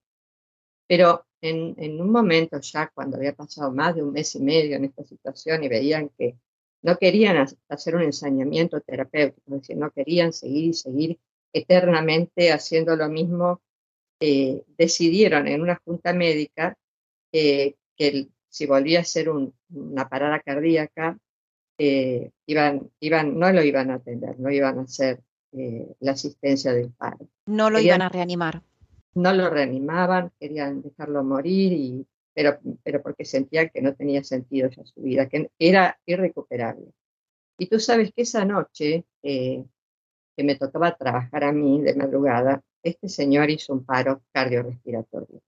Pero 0.87 1.27
en, 1.41 1.75
en, 1.77 2.01
un 2.01 2.11
momento 2.11 2.61
ya, 2.61 2.91
cuando 2.95 3.17
había 3.17 3.35
pasado 3.35 3.73
más 3.73 3.95
de 3.95 4.03
un 4.03 4.13
mes 4.13 4.35
y 4.37 4.41
medio 4.41 4.77
en 4.77 4.85
esta 4.85 5.05
situación 5.05 5.65
y 5.65 5.69
veían 5.69 6.11
que 6.17 6.39
no 6.83 6.97
querían 6.97 7.47
hacer 7.69 7.97
un 7.97 8.03
ensañamiento 8.03 8.81
terapéutico, 8.81 9.55
es 9.55 9.61
decir, 9.63 9.77
no 9.77 9.91
querían 9.91 10.33
seguir 10.33 10.65
y 10.65 10.75
seguir 10.75 11.21
eternamente 11.53 12.53
haciendo 12.53 12.97
lo 12.97 13.09
mismo, 13.09 13.61
eh, 14.25 14.63
decidieron 14.79 15.49
en 15.49 15.63
una 15.63 15.83
junta 15.85 16.13
médica 16.13 16.79
eh, 17.33 17.75
que 17.97 18.29
si 18.49 18.67
volvía 18.67 19.01
a 19.01 19.05
ser 19.05 19.29
un, 19.29 19.53
una 19.71 20.09
parada 20.09 20.39
cardíaca, 20.39 21.19
eh, 21.77 22.31
iban, 22.47 22.89
iban, 23.01 23.37
no 23.37 23.51
lo 23.51 23.65
iban 23.65 23.91
a 23.91 23.95
atender, 23.95 24.39
no 24.39 24.49
iban 24.53 24.79
a 24.79 24.83
hacer 24.83 25.21
la 25.51 26.13
asistencia 26.13 26.73
del 26.73 26.93
paro. 26.93 27.29
No 27.47 27.69
lo 27.69 27.79
querían, 27.79 27.97
iban 27.97 28.03
a 28.03 28.09
reanimar. 28.11 28.63
No 29.15 29.33
lo 29.33 29.51
reanimaban, 29.51 30.31
querían 30.39 30.83
dejarlo 30.83 31.25
morir, 31.25 31.73
y, 31.73 32.07
pero, 32.33 32.61
pero 32.85 33.03
porque 33.03 33.25
sentían 33.25 33.71
que 33.75 33.83
no 33.83 33.93
tenía 33.93 34.23
sentido 34.23 34.71
ya 34.71 34.85
su 34.85 35.03
vida, 35.03 35.29
que 35.29 35.51
era 35.59 35.99
irrecuperable. 36.07 36.93
Y 37.59 37.67
tú 37.67 37.81
sabes 37.81 38.13
que 38.13 38.23
esa 38.23 38.45
noche 38.45 39.05
que 39.21 39.65
me 40.37 40.55
tocaba 40.55 40.97
trabajar 40.97 41.43
a 41.43 41.53
mí 41.53 41.83
de 41.83 41.97
madrugada, 41.97 42.63
este 42.83 43.09
señor 43.09 43.51
hizo 43.51 43.73
un 43.73 43.85
paro 43.85 44.23
cardiorrespiratorio. 44.33 45.41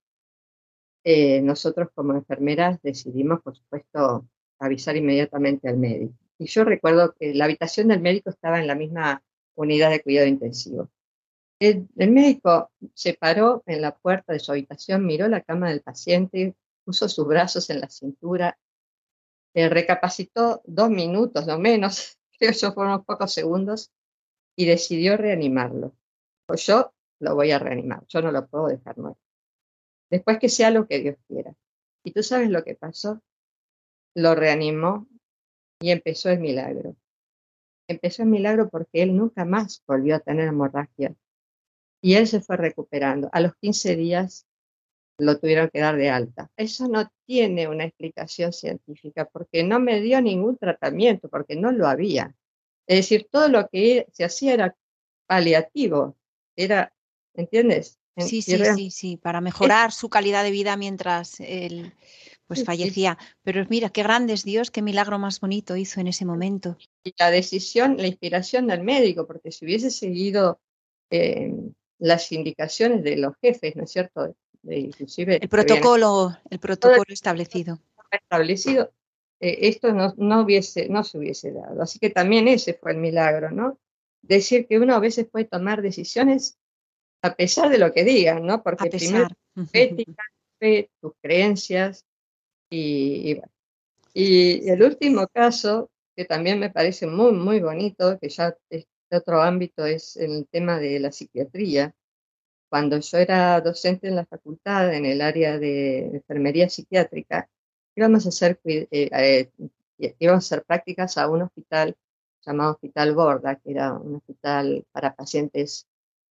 Eh, 1.04 1.42
nosotros 1.42 1.88
como 1.94 2.14
enfermeras 2.14 2.80
decidimos, 2.82 3.42
por 3.42 3.54
supuesto, 3.56 4.26
avisar 4.58 4.96
inmediatamente 4.96 5.68
al 5.68 5.76
médico. 5.76 6.14
Y 6.38 6.46
yo 6.46 6.64
recuerdo 6.64 7.14
que 7.18 7.34
la 7.34 7.44
habitación 7.44 7.88
del 7.88 8.00
médico 8.00 8.30
estaba 8.30 8.58
en 8.60 8.66
la 8.66 8.74
misma 8.74 9.22
unidad 9.54 9.90
de 9.90 10.02
cuidado 10.02 10.26
intensivo. 10.26 10.90
El, 11.60 11.88
médico 11.96 12.70
se 12.94 13.14
paró 13.14 13.62
en 13.66 13.80
la 13.80 13.94
puerta 13.96 14.32
de 14.32 14.40
su 14.40 14.52
habitación, 14.52 15.06
miró 15.06 15.28
la 15.28 15.42
cama 15.42 15.68
del 15.68 15.82
paciente, 15.82 16.54
puso 16.84 17.08
sus 17.08 17.26
brazos 17.26 17.70
en 17.70 17.80
la 17.80 17.88
cintura, 17.88 18.58
eh, 19.54 19.68
recapacitó 19.68 20.62
dos 20.64 20.90
minutos, 20.90 21.46
no 21.46 21.58
menos, 21.58 22.18
creo 22.38 22.52
yo 22.52 22.72
fueron 22.72 22.94
unos 22.94 23.06
pocos 23.06 23.32
segundos, 23.32 23.92
y 24.56 24.66
decidió 24.66 25.16
reanimarlo. 25.16 25.94
Yo 26.56 26.93
lo 27.20 27.34
voy 27.34 27.52
a 27.52 27.58
reanimar, 27.58 28.04
yo 28.08 28.22
no 28.22 28.32
lo 28.32 28.46
puedo 28.46 28.68
dejar 28.68 28.98
morir. 28.98 29.16
Después 30.10 30.38
que 30.38 30.48
sea 30.48 30.70
lo 30.70 30.86
que 30.86 31.00
Dios 31.00 31.16
quiera. 31.26 31.54
¿Y 32.04 32.12
tú 32.12 32.22
sabes 32.22 32.50
lo 32.50 32.62
que 32.64 32.74
pasó? 32.74 33.22
Lo 34.14 34.34
reanimó 34.34 35.08
y 35.80 35.90
empezó 35.90 36.30
el 36.30 36.40
milagro 36.40 36.96
empezó 37.88 38.22
el 38.22 38.28
milagro 38.28 38.68
porque 38.68 39.02
él 39.02 39.16
nunca 39.16 39.44
más 39.44 39.82
volvió 39.86 40.16
a 40.16 40.20
tener 40.20 40.48
hemorragia. 40.48 41.14
Y 42.02 42.14
él 42.14 42.26
se 42.26 42.40
fue 42.40 42.56
recuperando. 42.56 43.28
A 43.32 43.40
los 43.40 43.54
15 43.56 43.96
días 43.96 44.46
lo 45.18 45.38
tuvieron 45.38 45.70
que 45.72 45.80
dar 45.80 45.96
de 45.96 46.10
alta. 46.10 46.50
Eso 46.56 46.88
no 46.88 47.10
tiene 47.26 47.68
una 47.68 47.84
explicación 47.84 48.52
científica 48.52 49.26
porque 49.26 49.62
no 49.62 49.80
me 49.80 50.00
dio 50.00 50.20
ningún 50.20 50.58
tratamiento, 50.58 51.28
porque 51.28 51.56
no 51.56 51.72
lo 51.72 51.86
había. 51.86 52.34
Es 52.86 52.98
decir, 52.98 53.28
todo 53.30 53.48
lo 53.48 53.68
que 53.68 54.06
se 54.12 54.24
hacía 54.24 54.54
era 54.54 54.76
paliativo, 55.26 56.16
era, 56.56 56.93
¿entiendes? 57.34 57.98
Sí, 58.16 58.42
sí, 58.42 58.58
sí, 58.76 58.90
sí, 58.90 59.16
para 59.16 59.40
mejorar 59.40 59.90
su 59.90 60.08
calidad 60.08 60.44
de 60.44 60.52
vida 60.52 60.76
mientras 60.76 61.40
él 61.40 61.92
pues 62.46 62.64
fallecía. 62.64 63.18
Pero 63.42 63.64
mira, 63.68 63.88
qué 63.88 64.02
grande 64.02 64.34
es 64.34 64.44
Dios, 64.44 64.70
qué 64.70 64.82
milagro 64.82 65.18
más 65.18 65.40
bonito 65.40 65.76
hizo 65.76 66.00
en 66.00 66.06
ese 66.06 66.24
momento. 66.24 66.76
Y 67.02 67.14
la 67.18 67.30
decisión, 67.30 67.96
la 67.96 68.06
inspiración 68.06 68.66
del 68.66 68.82
médico, 68.82 69.26
porque 69.26 69.50
si 69.50 69.64
hubiese 69.64 69.90
seguido 69.90 70.60
eh, 71.10 71.52
las 71.98 72.30
indicaciones 72.32 73.02
de 73.02 73.16
los 73.16 73.34
jefes, 73.40 73.74
¿no 73.76 73.84
es 73.84 73.90
cierto? 73.90 74.34
De, 74.62 74.78
inclusive 74.78 75.38
el 75.42 75.48
protocolo, 75.48 76.36
el 76.50 76.58
protocolo 76.58 77.04
establecido. 77.08 77.80
Establecido, 78.10 78.92
eh, 79.40 79.58
esto 79.62 79.92
no, 79.92 80.14
no, 80.16 80.42
hubiese, 80.42 80.88
no 80.88 81.02
se 81.02 81.18
hubiese 81.18 81.50
dado. 81.50 81.82
Así 81.82 81.98
que 81.98 82.10
también 82.10 82.46
ese 82.46 82.74
fue 82.74 82.92
el 82.92 82.98
milagro, 82.98 83.50
¿no? 83.50 83.78
Decir 84.22 84.66
que 84.66 84.78
uno 84.78 84.94
a 84.94 85.00
veces 85.00 85.26
puede 85.26 85.46
tomar 85.46 85.82
decisiones 85.82 86.58
a 87.24 87.34
pesar 87.34 87.70
de 87.70 87.78
lo 87.78 87.90
que 87.90 88.04
digan, 88.04 88.44
¿no? 88.44 88.62
Porque 88.62 88.90
primero 88.90 89.28
ética, 89.72 90.22
fe, 90.60 90.90
tus 91.00 91.14
creencias, 91.22 92.04
y, 92.68 93.40
y, 94.12 94.68
el 94.68 94.82
último 94.82 95.26
caso, 95.28 95.90
que 96.14 96.26
también 96.26 96.60
me 96.60 96.68
parece 96.68 97.06
muy, 97.06 97.32
muy 97.32 97.60
bonito, 97.60 98.18
que 98.18 98.28
ya 98.28 98.54
es 98.68 98.86
de 99.10 99.16
otro 99.16 99.40
ámbito, 99.40 99.86
es 99.86 100.16
el 100.16 100.46
tema 100.50 100.78
de 100.78 101.00
la 101.00 101.12
psiquiatría. 101.12 101.94
Cuando 102.68 102.98
yo 102.98 103.18
era 103.18 103.58
docente 103.62 104.08
en 104.08 104.16
la 104.16 104.26
facultad, 104.26 104.92
en 104.92 105.06
el 105.06 105.22
área 105.22 105.58
de 105.58 106.16
enfermería 106.16 106.68
psiquiátrica, 106.68 107.48
íbamos 107.96 108.26
a 108.26 108.28
hacer, 108.28 108.60
eh, 108.64 108.88
eh, 108.90 109.50
íbamos 110.18 110.44
a 110.44 110.56
hacer 110.56 110.64
prácticas 110.66 111.16
a 111.16 111.28
un 111.30 111.42
hospital 111.42 111.96
llamado 112.44 112.72
Hospital 112.72 113.14
Borda, 113.14 113.56
que 113.56 113.70
era 113.70 113.94
un 113.94 114.16
hospital 114.16 114.84
para 114.92 115.14
pacientes 115.14 115.86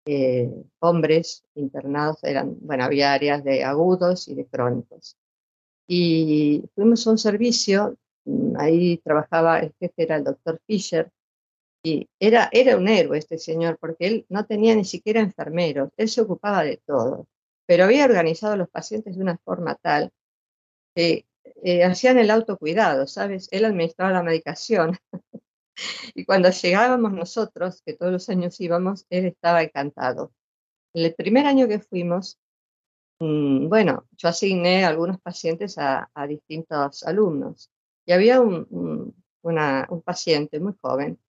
eh, 0.06 0.50
hombres 0.80 1.44
internados, 1.56 2.24
eran, 2.24 2.58
bueno, 2.62 2.84
había 2.84 3.14
áreas 3.14 3.44
de 3.44 3.64
agudos 3.64 4.28
y 4.28 4.36
de 4.36 4.46
crónicos. 4.46 5.18
Y 5.88 6.64
fuimos 6.76 7.06
a 7.06 7.12
un 7.12 7.18
servicio, 7.18 7.98
mm, 8.26 8.56
ahí 8.58 8.98
trabajaba, 8.98 9.60
el 9.60 9.74
jefe 9.80 10.04
era 10.04 10.16
el 10.18 10.24
doctor 10.24 10.60
Fisher, 10.66 11.12
y 11.84 12.08
era, 12.20 12.50
era 12.52 12.78
un 12.78 12.88
héroe 12.88 13.18
este 13.18 13.38
señor, 13.38 13.78
porque 13.80 14.08
él 14.08 14.26
no 14.30 14.46
tenía 14.46 14.76
ni 14.76 14.86
siquiera 14.86 15.20
enfermeros, 15.20 15.90
él 15.98 16.10
se 16.10 16.22
ocupaba 16.22 16.64
de 16.64 16.78
todo, 16.86 17.28
pero 17.66 17.86
había 17.86 18.06
organizado 18.06 18.54
a 18.54 18.58
los 18.58 18.70
pacientes 18.70 19.16
de 19.16 19.22
una 19.22 19.38
forma 19.38 19.76
tal 19.76 20.12
que 20.96 21.26
eh, 21.64 21.84
hacían 21.84 22.18
el 22.20 22.32
autocuidado, 22.32 23.08
¿sabes? 23.08 23.48
Él 23.52 23.66
administraba 23.66 24.12
la 24.12 24.24
medicación. 24.24 24.98
y 26.16 26.26
cuando 26.26 26.50
llegábamos 26.50 27.14
nosotros, 27.14 27.82
que 27.86 27.94
todos 27.94 28.12
los 28.12 28.30
años 28.30 28.60
íbamos, 28.60 29.06
él 29.10 29.26
estaba 29.26 29.64
encantado. 29.64 30.32
El 30.94 31.14
primer 31.16 31.46
año 31.46 31.68
que 31.68 31.80
fuimos, 31.80 32.40
Mm, 33.22 33.70
bueno, 33.70 34.08
yo 34.18 34.30
asigné 34.30 34.84
algunos 34.84 35.20
pacientes 35.22 35.78
a, 35.78 36.10
distintos 36.28 37.04
alumnos 37.04 37.70
y 38.04 38.14
había 38.14 38.42
un, 38.42 39.14
paciente 40.04 40.60
muy 40.60 40.74
joven 40.82 41.20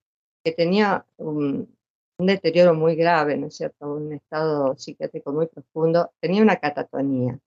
que 0.43 0.53
tenía 0.53 1.07
un, 1.19 1.77
deterioro 2.19 2.75
muy 2.75 2.97
grave, 2.97 3.37
¿no 3.37 3.49
es 3.49 3.57
cierto? 3.57 3.95
Un 3.95 4.13
estado 4.15 4.77
psiquiátrico 4.79 5.33
muy 5.33 5.49
profundo, 5.49 6.13
tenía 6.21 6.43
una 6.43 6.57
catatonía. 6.57 7.39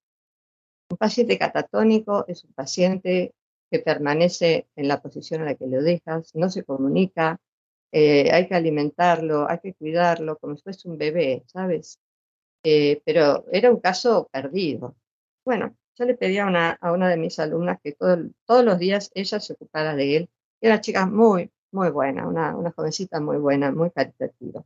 Un 0.91 0.97
paciente 0.97 1.39
catatónico 1.39 2.25
es 2.27 2.43
un 2.43 2.53
paciente 2.53 3.33
que 3.71 3.79
permanece 3.79 4.67
en 4.75 4.87
la 4.87 5.01
posición 5.01 5.41
en 5.41 5.47
la 5.47 5.55
que 5.55 5.67
lo 5.67 5.81
dejas, 5.81 6.33
no 6.35 6.49
se 6.49 6.63
comunica, 6.63 7.39
eh, 7.91 8.31
hay 8.31 8.47
que 8.47 8.55
alimentarlo, 8.55 9.49
hay 9.49 9.59
que 9.59 9.73
cuidarlo 9.73 10.37
como 10.37 10.55
si 10.57 10.63
fuese 10.63 10.89
un 10.89 10.97
bebé, 10.97 11.43
¿sabes? 11.47 11.99
eh, 12.65 13.01
pero 13.05 13.45
era 13.51 13.71
un 13.71 13.79
caso 13.79 14.27
perdido. 14.31 14.95
Bueno, 15.45 15.77
yo 15.95 16.05
le 16.05 16.15
pedí 16.15 16.39
a 16.39 16.47
una, 16.47 16.71
a 16.71 16.91
una 16.91 17.09
de 17.09 17.17
mis 17.17 17.37
alumnas 17.39 17.79
que 17.83 17.93
todos 17.93 18.65
los 18.65 18.79
días 18.79 19.11
ella 19.13 19.39
se 19.39 19.53
ocupara 19.53 19.95
de 19.95 20.17
él. 20.17 20.29
Era 20.61 20.81
chica 20.81 21.05
muy, 21.05 21.51
muy 21.71 21.89
buena, 21.91 22.27
una, 22.27 22.55
una 22.57 22.71
jovencita 22.71 23.19
muy 23.21 23.37
buena, 23.37 23.71
muy 23.71 23.91
caritativa. 23.91 24.63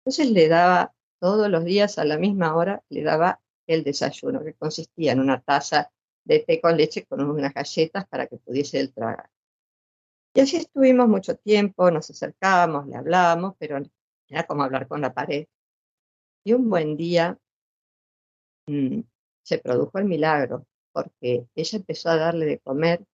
Entonces 0.00 0.30
le 0.30 0.48
daba 0.48 0.94
todos 1.20 1.50
los 1.50 1.64
días 1.64 1.98
a 1.98 2.04
la 2.04 2.18
misma 2.18 2.56
hora, 2.56 2.82
le 2.88 3.02
daba 3.02 3.40
el 3.66 3.84
desayuno, 3.84 4.42
que 4.42 4.54
consistía 4.54 5.12
en 5.12 5.20
una 5.20 5.40
taza 5.42 5.90
de 6.24 6.40
té 6.40 6.60
con 6.60 6.76
leche 6.76 7.04
con 7.06 7.20
unas 7.22 7.52
galletas 7.52 8.06
para 8.08 8.26
que 8.26 8.36
pudiese 8.38 8.80
él 8.80 8.92
tragar. 8.92 9.30
Y 10.34 10.40
así 10.40 10.56
estuvimos 10.56 11.08
mucho 11.08 11.36
tiempo, 11.36 11.90
nos 11.90 12.10
acercábamos, 12.10 12.86
le 12.88 12.96
hablábamos, 12.96 13.54
pero 13.58 13.78
era 14.28 14.46
como 14.46 14.64
hablar 14.64 14.88
con 14.88 15.00
la 15.00 15.14
pared. 15.14 15.46
Y 16.44 16.52
un 16.54 16.68
buen 16.68 16.96
día 16.96 17.38
mmm, 18.66 19.00
se 19.42 19.58
produjo 19.58 19.98
el 19.98 20.06
milagro, 20.06 20.66
porque 20.92 21.46
ella 21.54 21.78
empezó 21.78 22.10
a 22.10 22.16
darle 22.16 22.46
de 22.46 22.58
comer 22.58 23.04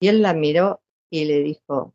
y 0.00 0.08
él 0.08 0.22
la 0.22 0.34
miró 0.34 0.82
y 1.10 1.24
le 1.24 1.40
dijo, 1.40 1.94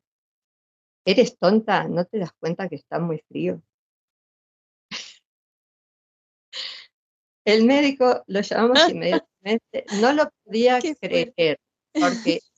¿eres 1.05 1.37
tonta? 1.37 1.87
¿No 1.87 2.05
te 2.05 2.19
das 2.19 2.33
cuenta 2.33 2.69
que 2.69 2.75
está 2.75 2.99
muy 2.99 3.19
frío? 3.27 3.61
El 7.45 7.65
médico 7.65 8.23
lo 8.27 8.41
llamamos 8.41 8.89
inmediatamente, 8.89 9.30
no 10.01 10.13
lo 10.13 10.31
podía 10.43 10.79
creer, 10.99 11.59
porque 11.93 12.41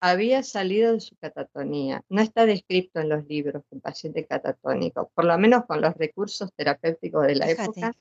había 0.00 0.42
salido 0.42 0.94
de 0.94 1.00
su 1.00 1.16
catatonía. 1.16 2.02
No 2.08 2.22
está 2.22 2.46
descrito 2.46 3.00
en 3.00 3.08
los 3.08 3.26
libros 3.26 3.62
un 3.70 3.80
paciente 3.80 4.26
catatónico, 4.26 5.10
por 5.14 5.24
lo 5.24 5.36
menos 5.38 5.66
con 5.66 5.80
los 5.80 5.94
recursos 5.94 6.50
terapéuticos 6.54 7.26
de 7.26 7.34
la 7.36 7.50
época. 7.50 7.94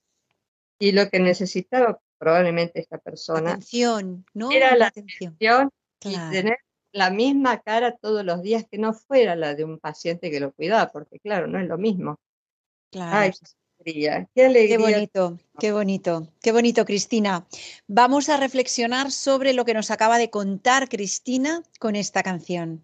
Y 0.80 0.94
lo 0.94 1.10
que 1.10 1.20
necesitaba 1.20 2.00
probablemente 2.18 2.80
esta 2.80 2.98
persona 2.98 3.52
atención, 3.52 4.26
¿no? 4.34 4.52
era 4.52 4.76
la 4.76 4.88
atención, 4.88 5.72
y 6.04 6.16
tener 6.32 6.58
la 6.92 7.12
misma 7.12 7.62
cara 7.62 7.98
todos 7.98 8.26
los 8.26 8.42
días 8.42 8.66
que 8.70 8.78
no 8.78 8.94
fuera 8.94 9.36
la 9.36 9.56
de 9.56 9.64
un 9.64 9.78
paciente 9.78 10.32
que 10.32 10.40
lo 10.40 10.54
cuidaba, 10.54 10.92
porque 10.92 11.20
claro, 11.20 11.48
no 11.48 11.60
es 11.60 11.68
lo 11.68 11.78
mismo. 11.78 12.20
Claro. 12.92 13.34
Qué 13.84 13.92
alegría. 13.92 14.28
Qué 14.36 14.78
bonito, 14.78 15.40
qué 15.58 15.72
bonito, 15.72 16.28
qué 16.42 16.52
bonito, 16.52 16.84
Cristina. 16.86 17.48
Vamos 17.88 18.28
a 18.28 18.36
reflexionar 18.38 19.10
sobre 19.12 19.54
lo 19.54 19.64
que 19.64 19.74
nos 19.74 19.90
acaba 19.90 20.18
de 20.18 20.30
contar 20.30 20.90
Cristina 20.90 21.64
con 21.80 21.96
esta 21.96 22.22
canción. 22.22 22.84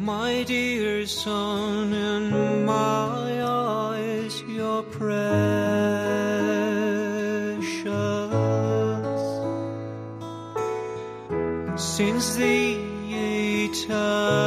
My 0.00 0.44
dear 0.44 1.06
son, 1.06 1.94
in 1.94 2.64
my 2.64 3.42
eyes, 3.42 4.42
you're 4.48 4.82
precious. 4.90 5.16
Since 11.76 12.36
the 12.36 12.76
eternity 13.66 14.46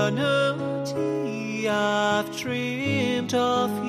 I've 1.70 2.36
dreamed 2.38 3.34
of 3.34 3.70
you. 3.86 3.88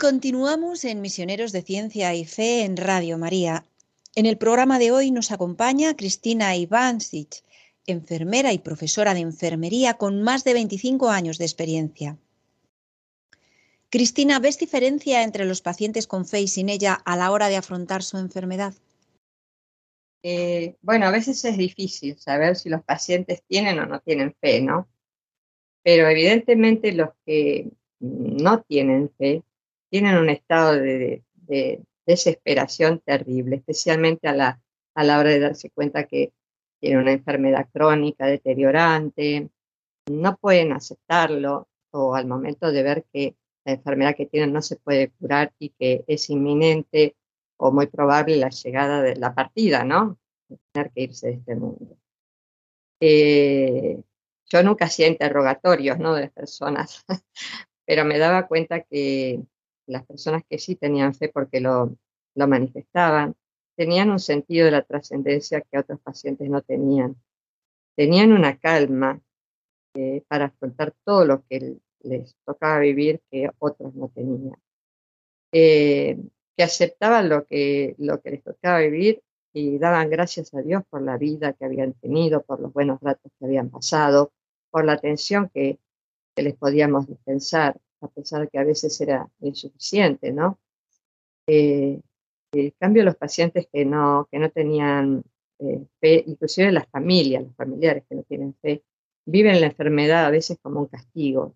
Continuamos 0.00 0.86
en 0.86 1.02
Misioneros 1.02 1.52
de 1.52 1.60
Ciencia 1.60 2.14
y 2.14 2.24
Fe 2.24 2.64
en 2.64 2.78
Radio 2.78 3.18
María. 3.18 3.66
En 4.14 4.24
el 4.24 4.38
programa 4.38 4.78
de 4.78 4.92
hoy 4.92 5.10
nos 5.10 5.30
acompaña 5.30 5.94
Cristina 5.94 6.56
Ivancic, 6.56 7.44
enfermera 7.86 8.54
y 8.54 8.58
profesora 8.58 9.12
de 9.12 9.20
enfermería 9.20 9.94
con 9.94 10.22
más 10.22 10.42
de 10.42 10.54
25 10.54 11.10
años 11.10 11.36
de 11.36 11.44
experiencia. 11.44 12.16
Cristina, 13.90 14.38
¿ves 14.38 14.58
diferencia 14.58 15.22
entre 15.22 15.44
los 15.44 15.60
pacientes 15.60 16.06
con 16.06 16.24
fe 16.24 16.40
y 16.40 16.48
sin 16.48 16.70
ella 16.70 16.94
a 16.94 17.14
la 17.16 17.30
hora 17.30 17.48
de 17.48 17.56
afrontar 17.56 18.02
su 18.02 18.16
enfermedad? 18.16 18.72
Eh, 20.22 20.76
bueno, 20.80 21.06
a 21.06 21.10
veces 21.10 21.44
es 21.44 21.58
difícil 21.58 22.16
saber 22.18 22.56
si 22.56 22.70
los 22.70 22.82
pacientes 22.82 23.42
tienen 23.46 23.78
o 23.78 23.84
no 23.84 24.00
tienen 24.00 24.34
fe, 24.40 24.62
¿no? 24.62 24.88
Pero 25.82 26.08
evidentemente 26.08 26.92
los 26.92 27.10
que 27.26 27.68
no 28.00 28.62
tienen 28.62 29.10
fe 29.18 29.44
tienen 29.90 30.16
un 30.16 30.30
estado 30.30 30.72
de, 30.74 31.22
de 31.34 31.82
desesperación 32.06 33.00
terrible, 33.00 33.56
especialmente 33.56 34.28
a 34.28 34.34
la, 34.34 34.60
a 34.94 35.04
la 35.04 35.18
hora 35.18 35.30
de 35.30 35.40
darse 35.40 35.70
cuenta 35.70 36.04
que 36.04 36.32
tienen 36.80 37.00
una 37.00 37.12
enfermedad 37.12 37.68
crónica, 37.72 38.26
deteriorante, 38.26 39.50
no 40.10 40.36
pueden 40.36 40.72
aceptarlo 40.72 41.68
o 41.92 42.14
al 42.14 42.26
momento 42.26 42.72
de 42.72 42.82
ver 42.82 43.04
que 43.12 43.36
la 43.64 43.72
enfermedad 43.72 44.16
que 44.16 44.26
tienen 44.26 44.52
no 44.52 44.62
se 44.62 44.76
puede 44.76 45.10
curar 45.10 45.52
y 45.58 45.70
que 45.70 46.04
es 46.06 46.30
inminente 46.30 47.16
o 47.58 47.70
muy 47.70 47.86
probable 47.86 48.36
la 48.36 48.48
llegada 48.48 49.02
de 49.02 49.16
la 49.16 49.34
partida, 49.34 49.84
¿no? 49.84 50.18
De 50.48 50.58
tener 50.72 50.90
que 50.92 51.02
irse 51.02 51.26
de 51.28 51.32
este 51.34 51.54
mundo. 51.54 51.98
Eh, 53.00 54.00
yo 54.46 54.62
nunca 54.62 54.86
hacía 54.86 55.06
interrogatorios, 55.06 55.98
¿no? 55.98 56.14
De 56.14 56.22
las 56.22 56.32
personas, 56.32 57.04
pero 57.86 58.04
me 58.04 58.18
daba 58.18 58.46
cuenta 58.46 58.80
que 58.80 59.42
las 59.90 60.06
personas 60.06 60.42
que 60.48 60.58
sí 60.58 60.76
tenían 60.76 61.14
fe 61.14 61.28
porque 61.28 61.60
lo, 61.60 61.96
lo 62.34 62.48
manifestaban, 62.48 63.34
tenían 63.76 64.10
un 64.10 64.18
sentido 64.18 64.66
de 64.66 64.72
la 64.72 64.82
trascendencia 64.82 65.60
que 65.62 65.78
otros 65.78 66.00
pacientes 66.00 66.48
no 66.48 66.62
tenían. 66.62 67.16
Tenían 67.96 68.32
una 68.32 68.58
calma 68.58 69.20
eh, 69.94 70.22
para 70.28 70.46
afrontar 70.46 70.94
todo 71.04 71.24
lo 71.24 71.44
que 71.46 71.78
les 72.00 72.36
tocaba 72.44 72.78
vivir 72.78 73.20
que 73.30 73.50
otros 73.58 73.94
no 73.94 74.08
tenían. 74.08 74.56
Eh, 75.52 76.18
que 76.56 76.62
aceptaban 76.62 77.28
lo 77.28 77.46
que, 77.46 77.94
lo 77.98 78.20
que 78.20 78.30
les 78.30 78.44
tocaba 78.44 78.80
vivir 78.80 79.22
y 79.52 79.78
daban 79.78 80.10
gracias 80.10 80.54
a 80.54 80.62
Dios 80.62 80.84
por 80.88 81.02
la 81.02 81.16
vida 81.16 81.54
que 81.54 81.64
habían 81.64 81.94
tenido, 81.94 82.42
por 82.42 82.60
los 82.60 82.72
buenos 82.72 83.00
ratos 83.00 83.32
que 83.38 83.46
habían 83.46 83.70
pasado, 83.70 84.32
por 84.70 84.84
la 84.84 84.92
atención 84.92 85.50
que, 85.52 85.78
que 86.36 86.42
les 86.42 86.54
podíamos 86.54 87.08
dispensar, 87.08 87.80
a 88.00 88.08
pesar 88.08 88.42
de 88.42 88.48
que 88.48 88.58
a 88.58 88.64
veces 88.64 89.00
era 89.00 89.28
insuficiente, 89.40 90.32
¿no? 90.32 90.58
Eh, 91.46 92.00
en 92.52 92.70
cambio, 92.78 93.04
los 93.04 93.16
pacientes 93.16 93.68
que 93.72 93.84
no, 93.84 94.28
que 94.30 94.38
no 94.38 94.50
tenían 94.50 95.22
eh, 95.58 95.84
fe, 96.00 96.24
inclusive 96.26 96.72
las 96.72 96.88
familias, 96.88 97.44
los 97.44 97.54
familiares 97.54 98.04
que 98.08 98.16
no 98.16 98.22
tienen 98.24 98.54
fe, 98.60 98.82
viven 99.24 99.60
la 99.60 99.66
enfermedad 99.66 100.26
a 100.26 100.30
veces 100.30 100.58
como 100.60 100.80
un 100.80 100.86
castigo, 100.86 101.54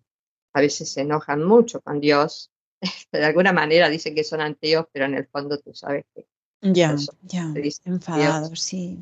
a 0.53 0.61
veces 0.61 0.89
se 0.89 1.01
enojan 1.01 1.43
mucho 1.43 1.81
con 1.81 1.99
Dios, 1.99 2.51
de 3.11 3.25
alguna 3.25 3.51
manera 3.51 3.89
dicen 3.89 4.15
que 4.15 4.23
son 4.23 4.41
ateos, 4.41 4.85
pero 4.91 5.05
en 5.05 5.15
el 5.15 5.27
fondo 5.27 5.59
tú 5.59 5.73
sabes 5.73 6.05
que 6.13 6.25
ya, 6.61 6.95
ya, 7.21 7.53
enfadados, 7.83 8.59
sí. 8.59 8.97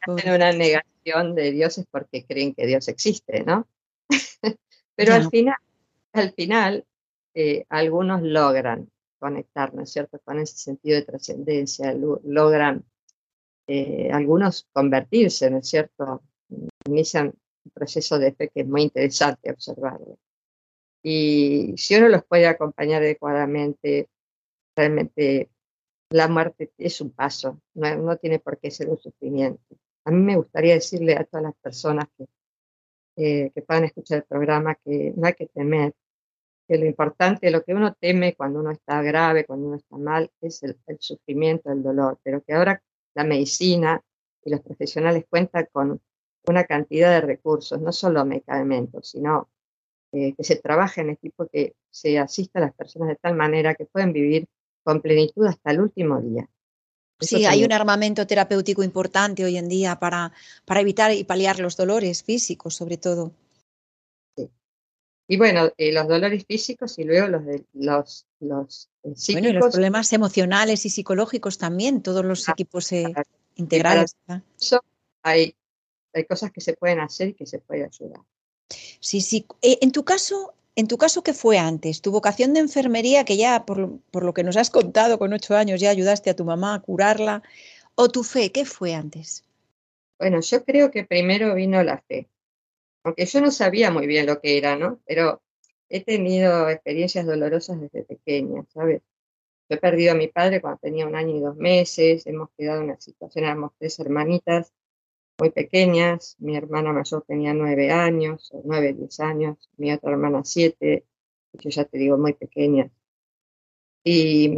Hacen 0.00 0.32
una 0.32 0.52
negación 0.52 1.34
de 1.34 1.52
Dios 1.52 1.76
es 1.78 1.86
porque 1.90 2.24
creen 2.24 2.54
que 2.54 2.66
Dios 2.66 2.88
existe, 2.88 3.44
¿no? 3.44 3.66
pero 4.96 5.10
ya. 5.10 5.16
al 5.16 5.28
final, 5.28 5.56
al 6.12 6.32
final, 6.32 6.86
eh, 7.34 7.64
algunos 7.68 8.22
logran 8.22 8.90
conectar, 9.18 9.74
¿no 9.74 9.82
es 9.82 9.92
cierto?, 9.92 10.20
con 10.24 10.38
ese 10.38 10.56
sentido 10.56 10.96
de 10.96 11.06
trascendencia, 11.06 11.94
logran 11.94 12.84
eh, 13.66 14.10
algunos 14.12 14.68
convertirse, 14.72 15.50
¿no 15.50 15.58
es 15.58 15.68
cierto?, 15.68 16.22
inician 16.86 17.34
un 17.64 17.72
proceso 17.72 18.18
de 18.18 18.32
fe 18.32 18.48
que 18.48 18.60
es 18.62 18.66
muy 18.66 18.82
interesante 18.82 19.50
observarlo. 19.50 20.18
Y 21.02 21.74
si 21.76 21.96
uno 21.96 22.08
los 22.08 22.24
puede 22.24 22.46
acompañar 22.46 23.02
adecuadamente, 23.02 24.08
realmente 24.76 25.50
la 26.10 26.28
muerte 26.28 26.72
es 26.78 27.00
un 27.00 27.10
paso, 27.10 27.60
no, 27.74 27.96
no 27.96 28.16
tiene 28.16 28.38
por 28.38 28.58
qué 28.58 28.70
ser 28.70 28.88
un 28.88 28.98
sufrimiento. 28.98 29.62
A 30.04 30.10
mí 30.10 30.20
me 30.20 30.36
gustaría 30.36 30.74
decirle 30.74 31.16
a 31.16 31.24
todas 31.24 31.44
las 31.44 31.54
personas 31.56 32.06
que 32.18 32.26
eh, 33.16 33.50
que 33.54 33.60
puedan 33.60 33.84
escuchar 33.84 34.18
el 34.18 34.24
programa, 34.24 34.74
que 34.76 35.12
no 35.14 35.26
hay 35.26 35.34
que 35.34 35.46
temer, 35.46 35.92
que 36.72 36.78
lo 36.78 36.86
importante, 36.86 37.50
lo 37.50 37.62
que 37.62 37.74
uno 37.74 37.92
teme 37.92 38.34
cuando 38.34 38.60
uno 38.60 38.70
está 38.70 39.02
grave, 39.02 39.44
cuando 39.44 39.66
uno 39.66 39.76
está 39.76 39.98
mal, 39.98 40.30
es 40.40 40.62
el, 40.62 40.78
sufrimiento, 41.00 41.70
el 41.70 41.82
dolor, 41.82 42.18
pero 42.22 42.42
que 42.42 42.54
ahora 42.54 42.82
la 43.12 43.24
medicina 43.24 44.02
y 44.42 44.48
los 44.48 44.60
profesionales 44.62 45.26
cuentan 45.28 45.68
con 45.70 46.00
una 46.46 46.64
cantidad 46.64 47.10
de 47.10 47.20
recursos, 47.20 47.78
no 47.78 47.92
solo 47.92 48.24
medicamentos, 48.24 49.10
sino 49.10 49.50
eh, 50.12 50.32
que 50.34 50.44
se 50.44 50.56
trabaje 50.56 51.02
en 51.02 51.10
equipo, 51.10 51.46
que 51.46 51.74
se 51.90 52.18
asista 52.18 52.58
a 52.58 52.62
las 52.62 52.74
personas 52.74 53.08
de 53.08 53.16
tal 53.16 53.36
manera 53.36 53.74
que 53.74 53.84
pueden 53.84 54.14
vivir 54.14 54.46
con 54.82 55.02
plenitud 55.02 55.44
hasta 55.46 55.72
el 55.72 55.80
último 55.82 56.22
día. 56.22 56.48
sí, 57.20 57.44
hay 57.44 57.64
un 57.64 57.72
armamento 57.74 58.26
terapéutico 58.26 58.82
importante 58.82 59.44
hoy 59.44 59.58
en 59.58 59.68
día 59.68 59.96
para, 59.96 60.32
para 60.64 60.80
evitar 60.80 61.12
y 61.12 61.24
paliar 61.24 61.58
los 61.58 61.76
dolores 61.76 62.22
físicos, 62.22 62.74
sobre 62.74 62.96
todo. 62.96 63.30
Y 65.32 65.38
bueno, 65.38 65.72
eh, 65.78 65.92
los 65.92 66.08
dolores 66.08 66.44
físicos 66.44 66.98
y 66.98 67.04
luego 67.04 67.26
los 67.26 67.46
de 67.46 67.64
los, 67.72 68.26
los 68.40 68.90
psíquicos. 69.14 69.32
Bueno, 69.32 69.48
y 69.48 69.52
los 69.54 69.72
problemas 69.72 70.12
emocionales 70.12 70.84
y 70.84 70.90
psicológicos 70.90 71.56
también, 71.56 72.02
todos 72.02 72.22
los 72.22 72.50
ah, 72.50 72.52
equipos 72.52 72.92
eh, 72.92 73.14
integrales. 73.54 74.14
Eso 74.60 74.84
hay, 75.22 75.56
hay 76.12 76.24
cosas 76.24 76.52
que 76.52 76.60
se 76.60 76.74
pueden 76.74 77.00
hacer 77.00 77.28
y 77.28 77.32
que 77.32 77.46
se 77.46 77.60
puede 77.60 77.86
ayudar. 77.86 78.20
Sí, 79.00 79.22
sí. 79.22 79.46
Eh, 79.62 79.78
en 79.80 79.90
tu 79.90 80.04
caso, 80.04 80.52
en 80.76 80.86
tu 80.86 80.98
caso, 80.98 81.22
¿qué 81.22 81.32
fue 81.32 81.56
antes? 81.56 82.02
¿Tu 82.02 82.12
vocación 82.12 82.52
de 82.52 82.60
enfermería, 82.60 83.24
que 83.24 83.38
ya 83.38 83.64
por, 83.64 84.00
por, 84.10 84.24
lo 84.24 84.34
que 84.34 84.44
nos 84.44 84.58
has 84.58 84.68
contado 84.68 85.18
con 85.18 85.32
ocho 85.32 85.56
años 85.56 85.80
ya 85.80 85.88
ayudaste 85.88 86.28
a 86.28 86.36
tu 86.36 86.44
mamá 86.44 86.74
a 86.74 86.80
curarla? 86.80 87.42
¿O 87.94 88.10
tu 88.10 88.22
fe? 88.22 88.52
¿Qué 88.52 88.66
fue 88.66 88.92
antes? 88.92 89.44
Bueno, 90.18 90.42
yo 90.42 90.62
creo 90.62 90.90
que 90.90 91.04
primero 91.04 91.54
vino 91.54 91.82
la 91.82 91.96
fe 92.06 92.28
aunque 93.04 93.26
yo 93.26 93.40
no 93.40 93.50
sabía 93.50 93.90
muy 93.90 94.06
bien 94.06 94.26
lo 94.26 94.40
que 94.40 94.58
era, 94.58 94.76
¿no? 94.76 95.00
Pero 95.06 95.42
he 95.88 96.04
tenido 96.04 96.68
experiencias 96.70 97.26
dolorosas 97.26 97.80
desde 97.80 98.04
pequeña, 98.04 98.64
¿sabes? 98.68 99.02
Yo 99.68 99.76
he 99.76 99.80
perdido 99.80 100.12
a 100.12 100.16
mi 100.16 100.28
padre 100.28 100.60
cuando 100.60 100.78
tenía 100.80 101.06
un 101.06 101.16
año 101.16 101.36
y 101.36 101.40
dos 101.40 101.56
meses, 101.56 102.26
hemos 102.26 102.50
quedado 102.56 102.80
en 102.80 102.84
una 102.86 103.00
situación, 103.00 103.44
éramos 103.44 103.72
tres 103.78 103.98
hermanitas 104.00 104.72
muy 105.38 105.50
pequeñas, 105.50 106.36
mi 106.38 106.56
hermana 106.56 106.92
mayor 106.92 107.24
tenía 107.26 107.54
nueve 107.54 107.90
años, 107.90 108.50
o 108.52 108.62
nueve, 108.64 108.92
diez 108.92 109.18
años, 109.20 109.70
mi 109.76 109.92
otra 109.92 110.12
hermana 110.12 110.44
siete, 110.44 111.06
yo 111.52 111.70
ya 111.70 111.84
te 111.84 111.98
digo, 111.98 112.18
muy 112.18 112.34
pequeña. 112.34 112.90
Y 114.04 114.54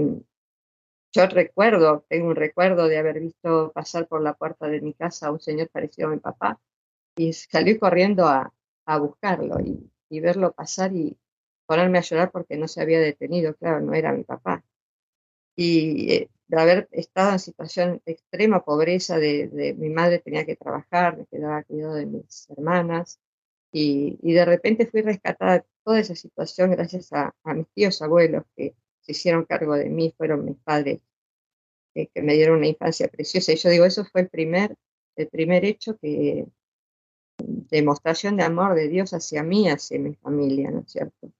yo 1.13 1.27
recuerdo, 1.27 2.05
tengo 2.09 2.29
un 2.29 2.37
recuerdo 2.37 2.89
de 2.89 2.99
haber 2.99 3.21
visto 3.21 3.73
pasar 3.73 4.09
por 4.09 4.23
la 4.23 4.35
puerta 4.35 4.69
de 4.69 4.81
mi 4.81 4.95
casa 4.95 5.29
a 5.29 5.31
un 5.33 5.41
señor 5.41 5.69
parecido 5.71 6.09
a 6.09 6.11
mi 6.11 6.19
papá, 6.19 6.61
y 7.17 7.33
salí 7.33 7.79
corriendo 7.79 8.27
a, 8.27 8.53
a 8.87 8.99
buscarlo 8.99 9.61
y, 9.61 9.91
y, 10.09 10.21
verlo 10.21 10.53
pasar 10.53 10.95
y 10.95 11.17
ponerme 11.67 11.99
a 11.99 12.03
llorar 12.03 12.31
porque 12.31 12.57
no 12.57 12.69
se 12.69 12.83
había 12.83 13.01
detenido, 13.01 13.55
claro, 13.55 13.81
no 13.81 13.95
era 13.95 14.13
mi 14.13 14.25
papá. 14.25 14.65
Y 15.57 16.13
eh, 16.13 16.31
de 16.49 16.61
haber 16.61 16.89
estado 16.93 17.33
en 17.33 17.39
situación 17.39 18.03
de 18.05 18.13
extrema 18.13 18.65
pobreza, 18.65 19.19
de, 19.19 19.49
de, 19.49 19.75
mi 19.75 19.89
madre 19.91 20.19
tenía 20.19 20.45
que 20.45 20.57
trabajar, 20.57 21.17
me 21.17 21.27
quedaba 21.27 21.63
cuidado 21.65 21.95
de 21.95 22.07
mis 22.07 22.49
hermanas, 22.51 23.21
y, 23.73 24.19
y, 24.23 24.33
de 24.35 24.45
repente 24.45 24.87
fui 24.87 25.03
rescatada 25.03 25.59
de 25.59 25.65
toda 25.85 26.01
esa 26.01 26.15
situación 26.15 26.71
gracias 26.73 27.13
a, 27.13 27.35
a, 27.43 27.55
mis 27.55 27.67
tíos 27.75 28.01
abuelos 28.03 28.45
que 28.57 28.75
se 29.01 29.13
hicieron 29.13 29.45
cargo 29.45 29.75
de 29.75 29.91
mí, 29.91 30.15
fueron 30.17 30.45
mis 30.45 30.57
padres 30.59 31.01
eh, 31.95 32.09
que 32.09 32.23
me 32.23 32.35
dieron 32.35 32.59
una 32.59 32.69
infancia 32.69 33.09
preciosa. 33.09 33.53
Y 33.53 33.57
yo 33.57 33.71
digo, 33.71 33.85
eso 33.85 34.05
fue 34.05 34.23
el 34.23 34.29
primer, 34.29 34.77
el 35.17 35.29
primer 35.29 35.65
hecho 35.65 35.97
que, 35.99 36.47
demostración 37.71 38.37
de 38.37 38.45
amor 38.45 38.75
de 38.75 38.89
Dios 38.89 39.13
hacia 39.13 39.43
mí, 39.43 39.69
hacia 39.69 39.99
mi 39.99 40.15
familia, 40.15 40.71
¿no 40.71 40.81
es 40.81 40.93
cierto? 40.93 41.31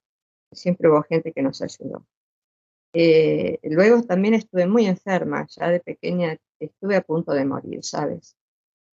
Siempre 0.51 0.89
hubo 0.89 1.03
gente 1.03 1.31
que 1.33 1.41
nos 1.41 1.61
ayudó. 1.61 2.05
Eh, 2.93 3.59
luego 3.63 4.03
también 4.03 4.35
estuve 4.35 4.67
muy 4.67 4.85
enferma, 4.85 5.47
ya 5.49 5.69
de 5.69 5.81
pequeña 5.81 6.37
estuve 6.59 6.95
a 6.95 7.01
punto 7.01 7.33
de 7.33 7.45
morir, 7.45 7.83
¿sabes? 7.83 8.37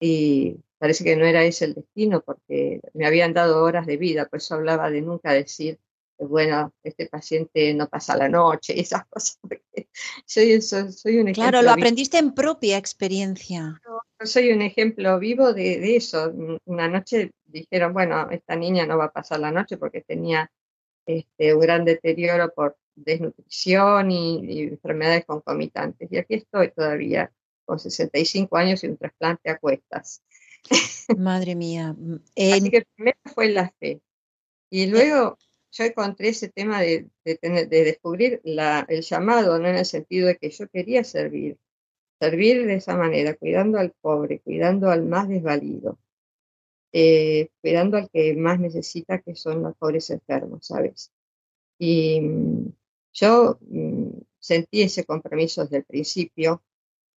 Y 0.01 0.57
parece 0.79 1.05
que 1.05 1.15
no 1.17 1.25
era 1.25 1.45
ese 1.45 1.67
el 1.67 1.75
destino 1.75 2.21
porque 2.21 2.81
me 2.95 3.07
habían 3.07 3.33
dado 3.33 3.63
horas 3.63 3.87
de 3.87 3.97
vida, 3.97 4.27
por 4.27 4.39
eso 4.39 4.57
hablaba 4.57 4.91
de 4.91 5.03
nunca 5.03 5.33
decir, 5.33 5.79
bueno, 6.29 6.73
este 6.83 7.07
paciente 7.07 7.75
no 7.75 7.89
pasa 7.89 8.17
la 8.17 8.29
noche 8.29 8.75
y 8.77 8.81
esas 8.81 9.07
cosas. 9.07 9.39
Soy, 10.25 10.61
soy, 10.63 11.19
un 11.19 11.33
Claro, 11.33 11.61
lo 11.61 11.71
aprendiste 11.71 12.17
en 12.17 12.33
propia 12.33 12.79
experiencia 12.79 13.79
soy 14.27 14.53
un 14.53 14.63
ejemplo 14.63 15.19
vivo 15.19 15.53
de, 15.53 15.97
eso. 15.97 16.33
Una 16.65 16.89
noche 16.89 17.33
dijeron, 17.45 17.93
bueno, 17.93 18.31
esta 18.31 18.57
niña 18.57 18.87
no 18.87 18.99
va 18.99 19.07
a 19.07 19.13
pasar 19.13 19.41
la 19.41 19.51
noche 19.51 19.77
porque 19.77 20.03
tenía 20.03 20.51
este, 21.07 21.55
un 21.55 21.61
gran 21.61 21.85
deterioro 21.85 22.53
por 22.55 22.77
desnutrición 22.95 24.11
y, 24.11 24.63
enfermedades 24.63 25.25
concomitantes. 25.25 26.11
Y 26.11 26.19
aquí 26.19 26.35
estoy 26.35 26.71
todavía 26.71 27.33
con 27.65 27.79
65 27.79 28.57
años 28.57 28.83
y 28.85 28.89
un 28.89 28.97
trasplante 28.97 29.51
a 29.51 29.59
cuestas. 29.59 30.23
Madre 31.17 31.55
mía. 31.55 31.95
Así 32.37 32.71
que 32.71 32.87
primero 32.95 33.19
fue 33.35 33.49
la 33.49 33.73
fe. 33.79 34.01
Y 34.71 34.87
luego 34.87 35.39
yo 35.73 35.85
encontré 35.85 36.29
ese 36.29 36.49
tema 36.51 36.81
de, 36.81 37.09
de, 37.25 37.39
de 37.43 37.85
descubrir 37.85 38.41
el 38.45 39.03
llamado, 39.03 39.59
no 39.59 39.69
en 39.69 39.77
el 39.77 39.87
sentido 39.87 40.29
de 40.29 40.37
que 40.37 40.51
yo 40.51 40.69
quería 40.69 41.03
servir, 41.03 41.59
servir 42.21 42.67
de 42.67 42.75
esa 42.75 42.97
manera, 42.97 43.35
cuidando 43.35 43.79
al 43.79 43.93
pobre, 44.01 44.41
cuidando 44.41 44.91
al 44.91 45.05
más 45.05 45.29
desvalido, 45.29 45.99
eh, 46.93 47.49
cuidando 47.63 47.97
al 47.97 48.11
que 48.11 48.35
más 48.35 48.61
necesita, 48.61 49.21
que 49.21 49.35
son 49.35 49.63
los 49.63 49.77
pobres 49.77 50.11
enfermos, 50.11 50.67
¿sabes? 50.67 51.11
Y 51.79 52.21
mm, 52.21 52.73
yo 53.15 53.59
mm, 53.63 54.11
sentí 54.39 54.83
ese 54.83 55.05
compromiso 55.05 55.63
desde 55.63 55.79
el 55.79 55.85
principio, 55.85 56.63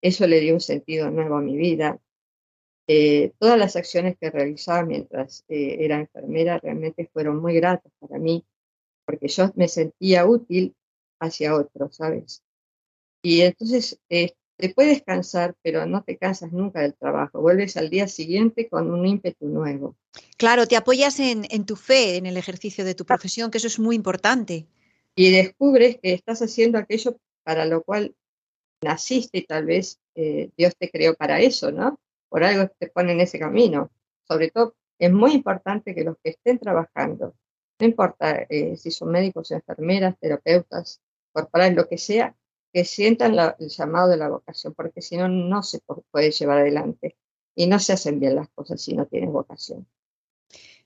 eso 0.01 0.27
le 0.27 0.39
dio 0.39 0.53
un 0.53 0.61
sentido 0.61 1.11
nuevo 1.11 1.35
a 1.37 1.41
mi 1.41 1.57
vida. 1.57 1.99
Eh, 2.87 3.33
todas 3.39 3.57
las 3.57 3.75
acciones 3.75 4.15
que 4.19 4.29
realizaba 4.29 4.83
mientras 4.83 5.43
eh, 5.47 5.77
era 5.79 5.99
enfermera 5.99 6.59
realmente 6.59 7.09
fueron 7.11 7.37
muy 7.37 7.55
gratas 7.55 7.91
para 7.99 8.19
mí, 8.19 8.45
porque 9.05 9.27
yo 9.27 9.51
me 9.55 9.67
sentía 9.67 10.25
útil 10.25 10.75
hacia 11.19 11.55
otros, 11.55 11.95
¿sabes? 11.95 12.43
Y 13.23 13.41
entonces 13.41 13.99
te 14.57 14.69
puedes 14.69 15.03
cansar, 15.03 15.55
pero 15.61 15.85
no 15.85 16.03
te 16.03 16.17
cansas 16.17 16.51
nunca 16.51 16.81
del 16.81 16.95
trabajo. 16.95 17.41
Vuelves 17.41 17.75
al 17.77 17.89
día 17.89 18.07
siguiente 18.07 18.69
con 18.69 18.91
un 18.91 19.05
ímpetu 19.05 19.47
nuevo. 19.47 19.95
Claro, 20.37 20.65
te 20.65 20.77
apoyas 20.77 21.19
en, 21.19 21.65
tu 21.65 21.75
fe, 21.75 22.17
en 22.17 22.25
el 22.25 22.37
ejercicio 22.37 22.85
de 22.85 22.95
tu 22.95 23.05
profesión, 23.05 23.51
que 23.51 23.57
eso 23.57 23.67
es 23.67 23.79
muy 23.79 23.95
importante. 23.95 24.67
Y 25.15 25.31
descubres 25.31 25.97
que 26.01 26.13
estás 26.13 26.41
haciendo 26.41 26.77
aquello 26.77 27.17
para 27.43 27.65
lo 27.65 27.83
cual 27.83 28.15
naciste 28.81 29.39
y 29.39 29.45
tal 29.45 29.65
vez 29.65 29.99
eh, 30.15 30.49
Dios 30.57 30.73
te 30.77 30.89
creó 30.89 31.15
para 31.15 31.41
eso, 31.41 31.71
¿no? 31.71 31.99
Por 32.35 32.43
algo 32.43 32.69
te 32.77 32.89
pone 32.89 33.13
en 33.13 33.21
ese 33.21 33.39
camino. 33.39 33.91
Sobre 34.27 34.51
todo, 34.51 34.75
es 34.99 35.09
muy 35.09 35.31
importante 35.31 35.95
que 35.95 36.03
los 36.03 36.17
que 36.21 36.31
estén 36.31 36.59
trabajando, 36.59 37.33
no 37.79 37.87
importa 37.87 38.45
eh, 38.49 38.75
si 38.75 38.91
son 38.91 39.11
médicos, 39.11 39.51
enfermeras, 39.51 40.19
terapeutas, 40.19 40.99
corporales, 41.31 41.77
lo 41.77 41.87
que 41.87 41.97
sea, 41.97 42.35
que 42.73 42.83
sientan 42.83 43.37
el 43.57 43.69
llamado 43.69 44.09
de 44.09 44.17
la 44.17 44.27
vocación, 44.27 44.73
porque 44.73 45.01
si 45.01 45.15
no, 45.15 45.29
no 45.29 45.63
se 45.63 45.79
puede 46.11 46.31
llevar 46.31 46.57
adelante 46.57 47.15
y 47.55 47.67
no 47.67 47.79
se 47.79 47.93
hacen 47.93 48.19
bien 48.19 48.35
las 48.35 48.49
cosas 48.49 48.81
si 48.81 48.97
no 48.97 49.05
tienes 49.05 49.31
vocación. 49.31 49.87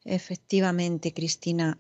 Efectivamente, 0.06 1.16
Cristina. 1.16 1.80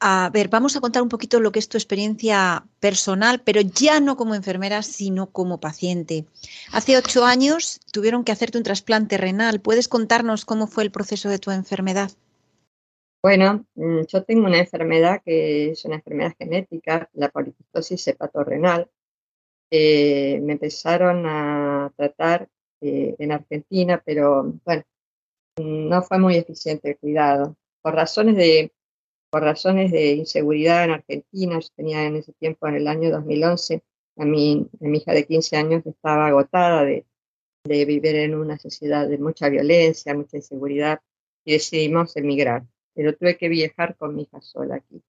A 0.00 0.30
ver, 0.32 0.48
vamos 0.48 0.76
a 0.76 0.80
contar 0.80 1.02
un 1.02 1.08
poquito 1.08 1.40
lo 1.40 1.50
que 1.50 1.58
es 1.58 1.68
tu 1.68 1.76
experiencia 1.76 2.64
personal, 2.78 3.40
pero 3.42 3.60
ya 3.60 3.98
no 3.98 4.16
como 4.16 4.36
enfermera, 4.36 4.82
sino 4.82 5.30
como 5.30 5.58
paciente. 5.58 6.24
Hace 6.72 6.96
ocho 6.96 7.24
años 7.24 7.80
tuvieron 7.92 8.22
que 8.22 8.30
hacerte 8.30 8.58
un 8.58 8.64
trasplante 8.64 9.18
renal. 9.18 9.60
¿Puedes 9.60 9.88
contarnos 9.88 10.44
cómo 10.44 10.68
fue 10.68 10.84
el 10.84 10.92
proceso 10.92 11.28
de 11.28 11.40
tu 11.40 11.50
enfermedad? 11.50 12.12
Bueno, 13.22 13.66
mm, 13.74 14.02
yo 14.06 14.22
tengo 14.22 14.46
una 14.46 14.58
enfermedad 14.58 15.20
que 15.24 15.70
es 15.70 15.84
una 15.84 15.96
enfermedad 15.96 16.34
genética, 16.38 17.10
la 17.14 17.28
poliquistosis 17.30 18.06
hepatorrenal, 18.06 18.88
eh, 19.70 20.40
me 20.40 20.52
empezaron 20.54 21.26
a 21.26 21.92
tratar 21.96 22.48
eh, 22.80 23.16
en 23.18 23.32
Argentina, 23.32 24.00
pero 24.04 24.54
bueno, 24.64 24.84
no 25.58 26.02
fue 26.02 26.18
muy 26.18 26.36
eficiente 26.36 26.90
el 26.90 26.98
cuidado. 26.98 27.56
Por 27.82 27.94
razones 27.94 28.36
de, 28.36 28.72
por 29.30 29.42
razones 29.42 29.92
de 29.92 30.12
inseguridad 30.12 30.84
en 30.84 30.90
Argentina, 30.92 31.58
yo 31.58 31.68
tenía 31.76 32.04
en 32.04 32.16
ese 32.16 32.32
tiempo, 32.34 32.66
en 32.68 32.76
el 32.76 32.88
año 32.88 33.10
2011, 33.10 33.82
a 34.16 34.24
mi, 34.24 34.68
hija 34.80 35.12
de 35.12 35.26
15 35.26 35.56
años 35.56 35.86
estaba 35.86 36.28
agotada 36.28 36.84
de, 36.84 37.06
de 37.64 37.84
vivir 37.84 38.16
en 38.16 38.34
una 38.34 38.58
sociedad 38.58 39.08
de 39.08 39.18
mucha 39.18 39.48
violencia, 39.48 40.14
mucha 40.14 40.38
inseguridad, 40.38 41.00
y 41.44 41.52
decidimos 41.52 42.16
emigrar. 42.16 42.66
Pero 42.94 43.16
tuve 43.16 43.36
que 43.36 43.48
viajar 43.48 43.96
con 43.96 44.14
mi 44.16 44.22
hija 44.22 44.40
sola 44.40 44.76
aquí. 44.76 45.02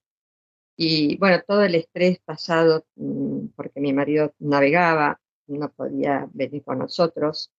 Y 0.78 1.18
bueno, 1.18 1.42
todo 1.48 1.64
el 1.64 1.76
estrés 1.76 2.20
pasado, 2.20 2.86
mm, 2.96 3.48
porque 3.56 3.82
mi 3.82 3.94
marido 3.94 4.34
navegaba, 4.40 5.20
no 5.48 5.72
podía 5.72 6.30
venir 6.34 6.64
con 6.64 6.80
nosotros, 6.80 7.52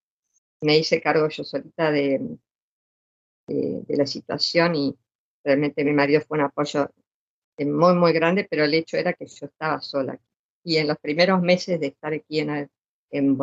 me 0.61 0.77
hice 0.77 1.01
cargo 1.01 1.27
yo 1.29 1.43
solita 1.43 1.91
de, 1.91 2.19
de, 3.47 3.83
de 3.87 3.97
la 3.97 4.05
situación 4.05 4.75
y 4.75 4.97
realmente 5.43 5.83
mi 5.83 5.93
marido 5.93 6.21
fue 6.21 6.37
un 6.37 6.45
apoyo 6.45 6.89
eh, 7.57 7.65
muy, 7.65 7.93
muy 7.95 8.13
grande, 8.13 8.47
pero 8.49 8.63
el 8.65 8.73
hecho 8.73 8.97
era 8.97 9.13
que 9.13 9.25
yo 9.27 9.45
estaba 9.45 9.81
sola. 9.81 10.19
Y 10.63 10.77
en 10.77 10.87
los 10.87 10.97
primeros 10.99 11.41
meses 11.41 11.79
de 11.79 11.87
estar 11.87 12.13
aquí 12.13 12.39
en, 12.39 12.69
en, 13.11 13.37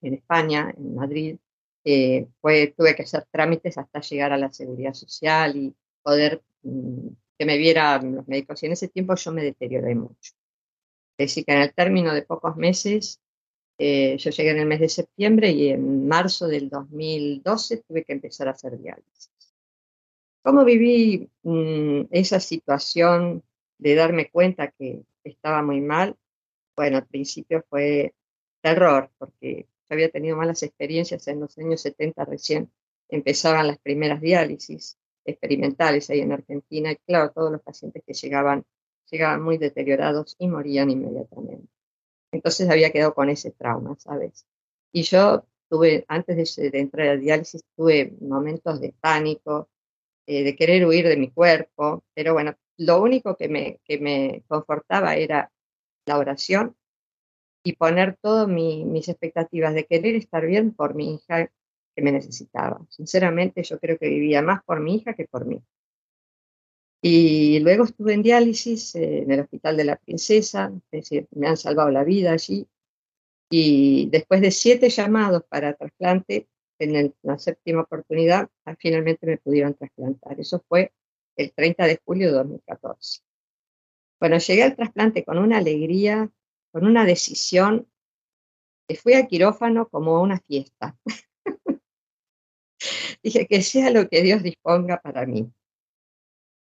en, 0.00 0.14
España, 0.14 0.72
en 0.76 0.94
Madrid, 0.94 1.36
eh, 1.84 2.28
tuve 2.40 2.94
que 2.96 3.02
hacer 3.02 3.26
trámites 3.30 3.78
hasta 3.78 4.00
llegar 4.00 4.32
a 4.32 4.38
la 4.38 4.52
seguridad 4.52 4.94
social 4.94 5.56
y 5.56 5.74
poder 6.02 6.42
mm, 6.62 7.08
que 7.38 7.46
me 7.46 7.56
vieran 7.58 8.16
los 8.16 8.28
médicos. 8.28 8.62
Y 8.62 8.66
en 8.66 8.72
ese 8.72 8.88
tiempo 8.88 9.14
yo 9.14 9.32
me 9.32 9.42
deterioré 9.42 9.94
mucho. 9.94 10.34
Es 11.18 11.28
decir, 11.28 11.44
que 11.44 11.52
en 11.52 11.62
el 11.62 11.74
término 11.74 12.14
de 12.14 12.22
pocos 12.22 12.56
meses, 12.56 13.20
eh, 13.78 14.16
yo 14.18 14.30
llegué 14.30 14.50
en 14.50 14.58
el 14.58 14.66
mes 14.66 14.80
de 14.80 14.88
septiembre 14.88 15.50
y 15.50 15.68
en 15.68 16.08
marzo 16.08 16.48
del 16.48 16.68
2012 16.68 17.84
tuve 17.88 18.04
que 18.04 18.12
empezar 18.12 18.48
a 18.48 18.52
hacer 18.52 18.78
diálisis. 18.78 19.30
¿Cómo 20.42 20.64
viví 20.64 21.30
mmm, 21.42 22.02
esa 22.10 22.40
situación 22.40 23.42
de 23.78 23.94
darme 23.94 24.30
cuenta 24.30 24.70
que 24.70 25.02
estaba 25.24 25.62
muy 25.62 25.80
mal? 25.80 26.16
Bueno, 26.76 26.98
al 26.98 27.06
principio 27.06 27.64
fue 27.68 28.14
terror, 28.62 29.10
porque 29.18 29.66
yo 29.66 29.94
había 29.94 30.10
tenido 30.10 30.36
malas 30.36 30.62
experiencias 30.62 31.26
en 31.28 31.40
los 31.40 31.56
años 31.58 31.80
70 31.80 32.24
recién 32.24 32.70
empezaban 33.08 33.66
las 33.66 33.78
primeras 33.78 34.20
diálisis 34.20 34.98
experimentales 35.24 36.10
ahí 36.10 36.20
en 36.20 36.32
Argentina 36.32 36.92
y 36.92 36.96
claro, 36.96 37.32
todos 37.32 37.50
los 37.52 37.62
pacientes 37.62 38.02
que 38.06 38.14
llegaban 38.14 38.64
llegaban 39.10 39.42
muy 39.42 39.58
deteriorados 39.58 40.36
y 40.38 40.48
morían 40.48 40.90
inmediatamente. 40.90 41.68
Entonces 42.30 42.68
había 42.68 42.92
quedado 42.92 43.14
con 43.14 43.30
ese 43.30 43.50
trauma, 43.50 43.96
¿sabes? 43.98 44.46
Y 44.92 45.02
yo 45.02 45.46
tuve, 45.68 46.04
antes 46.08 46.56
de, 46.56 46.70
de 46.70 46.78
entrar 46.78 47.08
al 47.08 47.20
diálisis, 47.20 47.64
tuve 47.74 48.14
momentos 48.20 48.80
de 48.80 48.94
pánico, 49.00 49.68
eh, 50.30 50.44
de 50.44 50.54
querer 50.54 50.84
huir 50.84 51.08
de 51.08 51.16
mi 51.16 51.30
cuerpo, 51.30 52.04
pero 52.12 52.34
bueno, 52.34 52.54
lo 52.76 53.00
único 53.00 53.34
que 53.34 53.48
me, 53.48 53.80
que 53.82 53.98
me 53.98 54.44
confortaba 54.46 55.16
era 55.16 55.50
la 56.04 56.18
oración 56.18 56.76
y 57.64 57.72
poner 57.76 58.18
todas 58.20 58.46
mi, 58.46 58.84
mis 58.84 59.08
expectativas 59.08 59.72
de 59.72 59.86
querer 59.86 60.16
estar 60.16 60.44
bien 60.44 60.74
por 60.74 60.94
mi 60.94 61.14
hija 61.14 61.50
que 61.96 62.02
me 62.02 62.12
necesitaba. 62.12 62.84
Sinceramente, 62.90 63.62
yo 63.62 63.78
creo 63.78 63.96
que 63.96 64.10
vivía 64.10 64.42
más 64.42 64.62
por 64.64 64.80
mi 64.80 64.96
hija 64.96 65.14
que 65.14 65.24
por 65.24 65.46
mí. 65.46 65.62
Y 67.00 67.60
luego 67.60 67.84
estuve 67.84 68.12
en 68.12 68.22
diálisis 68.22 68.96
eh, 68.96 69.22
en 69.22 69.30
el 69.30 69.40
Hospital 69.40 69.78
de 69.78 69.84
la 69.84 69.96
Princesa, 69.96 70.70
es 70.90 71.04
decir, 71.04 71.26
me 71.30 71.48
han 71.48 71.56
salvado 71.56 71.90
la 71.90 72.04
vida 72.04 72.32
allí. 72.32 72.68
Y 73.50 74.10
después 74.10 74.42
de 74.42 74.50
siete 74.50 74.90
llamados 74.90 75.42
para 75.48 75.72
trasplante, 75.72 76.48
en 76.78 77.14
la 77.22 77.38
séptima 77.38 77.82
oportunidad, 77.82 78.48
ah, 78.64 78.76
finalmente 78.78 79.26
me 79.26 79.38
pudieron 79.38 79.74
trasplantar. 79.74 80.38
Eso 80.40 80.64
fue 80.68 80.92
el 81.36 81.52
30 81.52 81.86
de 81.86 82.00
julio 82.04 82.28
de 82.28 82.34
2014. 82.34 83.20
Bueno, 84.20 84.38
llegué 84.38 84.62
al 84.64 84.76
trasplante 84.76 85.24
con 85.24 85.38
una 85.38 85.58
alegría, 85.58 86.30
con 86.72 86.86
una 86.86 87.04
decisión, 87.04 87.88
que 88.88 88.96
fui 88.96 89.14
a 89.14 89.26
quirófano 89.26 89.88
como 89.88 90.20
una 90.22 90.40
fiesta. 90.40 90.96
Dije 93.22 93.46
que 93.46 93.62
sea 93.62 93.90
lo 93.90 94.08
que 94.08 94.22
Dios 94.22 94.42
disponga 94.42 95.00
para 95.00 95.26
mí. 95.26 95.52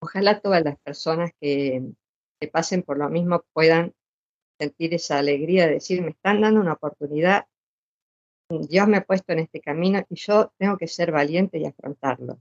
Ojalá 0.01 0.39
todas 0.39 0.63
las 0.63 0.77
personas 0.79 1.31
que, 1.39 1.81
que 2.39 2.47
pasen 2.47 2.83
por 2.83 2.97
lo 2.97 3.09
mismo 3.09 3.43
puedan 3.53 3.93
sentir 4.59 4.93
esa 4.93 5.19
alegría 5.19 5.67
de 5.67 5.75
decir, 5.75 6.01
me 6.01 6.11
están 6.11 6.41
dando 6.41 6.59
una 6.59 6.73
oportunidad, 6.73 7.47
Dios 8.59 8.87
me 8.87 8.97
ha 8.97 9.03
puesto 9.03 9.33
en 9.33 9.39
este 9.39 9.59
camino 9.59 10.03
y 10.09 10.15
yo 10.15 10.51
tengo 10.57 10.77
que 10.77 10.87
ser 10.87 11.11
valiente 11.11 11.57
y 11.57 11.65
afrontarlo. 11.65 12.39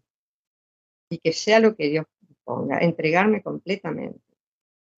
Y 1.09 1.19
que 1.19 1.33
sea 1.33 1.61
lo 1.61 1.77
que 1.77 1.89
Dios 1.89 2.07
ponga, 2.45 2.79
entregarme 2.79 3.43
completamente. 3.43 4.21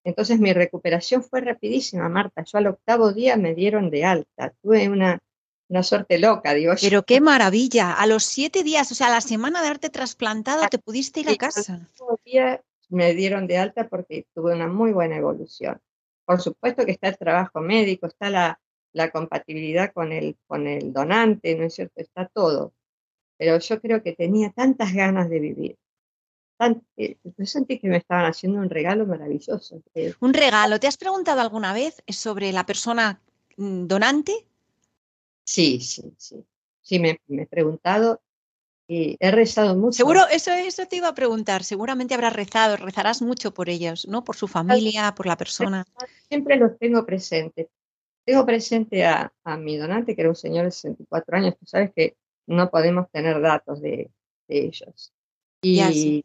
Entonces 0.05 0.39
mi 0.39 0.53
recuperación 0.53 1.23
fue 1.23 1.41
rapidísima, 1.41 2.09
Marta. 2.09 2.45
Yo 2.45 2.59
al 2.59 2.67
octavo 2.67 3.13
día 3.13 3.37
me 3.37 3.55
dieron 3.55 3.91
de 3.91 4.05
alta. 4.05 4.53
Tuve 4.63 4.89
una, 4.89 5.19
una 5.69 5.83
suerte 5.83 6.19
loca, 6.19 6.53
digo. 6.53 6.75
Pero 6.81 7.05
qué 7.05 7.21
maravilla. 7.21 7.95
A 7.95 8.07
los 8.07 8.25
siete 8.25 8.63
días, 8.63 8.93
o 8.93 8.95
sea, 8.95 9.07
a 9.07 9.11
la 9.11 9.21
semana 9.23 9.61
de 9.61 9.69
haberte 9.69 9.91
trasplantado, 9.91 10.67
te 10.69 10.79
pudiste 10.79 11.21
ir 11.21 11.31
a 11.31 11.37
casa. 11.37 11.89
Al 12.09 12.19
día 12.25 12.63
me 12.91 13.15
dieron 13.15 13.47
de 13.47 13.59
alta 13.59 13.89
porque 13.89 14.27
tuve 14.35 14.55
una 14.55 14.69
muy 14.69 14.93
buena 14.93 15.17
evolución. 15.17 15.81
Por 16.27 16.41
supuesto 16.41 16.85
que 16.85 16.93
está 16.93 17.09
el 17.09 17.19
trabajo 17.19 17.61
médico, 17.61 18.07
está 18.07 18.31
la, 18.31 18.61
la 18.95 19.11
compatibilidad 19.11 19.93
con 19.93 20.13
el, 20.13 20.37
con 20.47 20.67
el 20.67 20.93
donante, 20.93 21.55
¿no 21.57 21.65
es 21.65 21.75
cierto? 21.75 22.01
Está 22.01 22.27
todo. 22.29 22.73
Pero 23.37 23.59
yo 23.59 23.81
creo 23.81 24.03
que 24.03 24.13
tenía 24.13 24.51
tantas 24.51 24.95
ganas 24.95 25.29
de 25.29 25.41
vivir. 25.41 25.77
Tan, 26.57 26.83
eh, 26.97 27.17
yo 27.25 27.45
sentí 27.45 27.81
que 27.81 27.89
me 27.89 27.97
estaban 27.97 28.25
haciendo 28.25 28.61
un 28.61 28.71
regalo 28.71 29.05
maravilloso. 29.05 29.83
Eh, 29.95 30.15
Un 30.21 30.33
regalo. 30.33 30.79
¿Te 30.79 30.87
has 30.87 30.97
preguntado 30.97 31.41
alguna 31.41 31.75
vez 31.75 32.03
sobre 32.09 32.53
la 32.53 32.65
persona 32.65 33.21
mm, 33.57 33.87
donante? 33.87 34.33
sí, 35.45 35.81
sí, 35.81 36.15
sí. 36.17 36.45
Sí, 36.81 36.99
me, 36.99 37.19
me 37.29 37.43
he 37.43 37.47
preguntado 37.47 38.21
y 38.87 39.17
he 39.19 39.31
rezado 39.31 39.75
mucho. 39.75 39.97
Seguro, 39.97 40.27
eso, 40.31 40.53
eso 40.53 40.87
te 40.87 40.97
iba 40.97 41.09
a 41.09 41.15
preguntar. 41.15 41.65
Seguramente 41.65 42.15
habrás 42.15 42.35
rezado, 42.35 42.77
rezarás 42.77 43.23
mucho 43.23 43.55
por 43.55 43.71
ellos, 43.71 44.07
¿no? 44.07 44.23
Por 44.23 44.37
su 44.37 44.47
familia, 44.47 45.15
por 45.15 45.27
la 45.27 45.37
persona. 45.37 45.87
Siempre 46.29 46.57
los 46.57 46.79
tengo 46.79 47.07
presentes. 47.07 47.69
Tengo 48.25 48.47
presente 48.47 49.05
a, 49.05 49.33
a 49.45 49.57
mi 49.57 49.77
donante, 49.77 50.15
que 50.15 50.23
era 50.23 50.31
un 50.31 50.37
señor 50.37 50.65
de 50.65 50.71
64 50.71 51.37
años. 51.37 51.57
Tú 51.59 51.67
sabes 51.67 51.93
que 51.95 52.17
no 52.47 52.71
podemos 52.71 53.11
tener 53.11 53.41
datos 53.41 53.81
de, 53.81 54.11
de 54.49 54.59
ellos. 54.67 55.13
Y, 55.63 55.81
sí. 55.81 56.25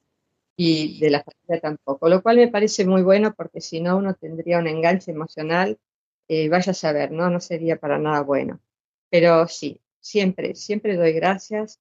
y 0.57 0.99
de 0.99 1.09
la 1.09 1.23
familia 1.23 1.61
tampoco, 1.61 2.09
lo 2.09 2.21
cual 2.21 2.37
me 2.37 2.49
parece 2.49 2.85
muy 2.85 3.03
bueno 3.03 3.33
porque 3.33 3.61
si 3.61 3.79
no 3.79 3.97
uno 3.97 4.13
tendría 4.15 4.59
un 4.59 4.67
enganche 4.67 5.11
emocional, 5.11 5.77
eh, 6.27 6.49
vaya 6.49 6.71
a 6.71 6.75
saber, 6.75 7.11
¿no? 7.11 7.29
No 7.29 7.39
sería 7.39 7.77
para 7.77 7.97
nada 7.97 8.21
bueno. 8.21 8.59
Pero 9.09 9.47
sí, 9.47 9.81
siempre, 9.99 10.55
siempre 10.55 10.95
doy 10.95 11.13
gracias, 11.13 11.79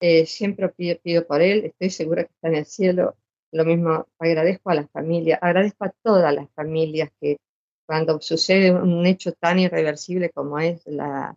eh, 0.00 0.24
siempre 0.26 0.68
pido, 0.70 0.98
pido 1.00 1.26
por 1.26 1.42
él, 1.42 1.66
estoy 1.66 1.90
segura 1.90 2.24
que 2.24 2.32
está 2.32 2.48
en 2.48 2.54
el 2.56 2.66
cielo. 2.66 3.16
Lo 3.52 3.64
mismo 3.64 4.06
agradezco 4.18 4.70
a 4.70 4.74
la 4.76 4.88
familia, 4.88 5.38
agradezco 5.42 5.84
a 5.84 5.92
todas 6.02 6.32
las 6.34 6.48
familias 6.52 7.10
que 7.20 7.38
cuando 7.90 8.20
sucede 8.20 8.70
un 8.70 9.04
hecho 9.04 9.32
tan 9.32 9.58
irreversible 9.58 10.30
como 10.30 10.60
es 10.60 10.86
la, 10.86 11.36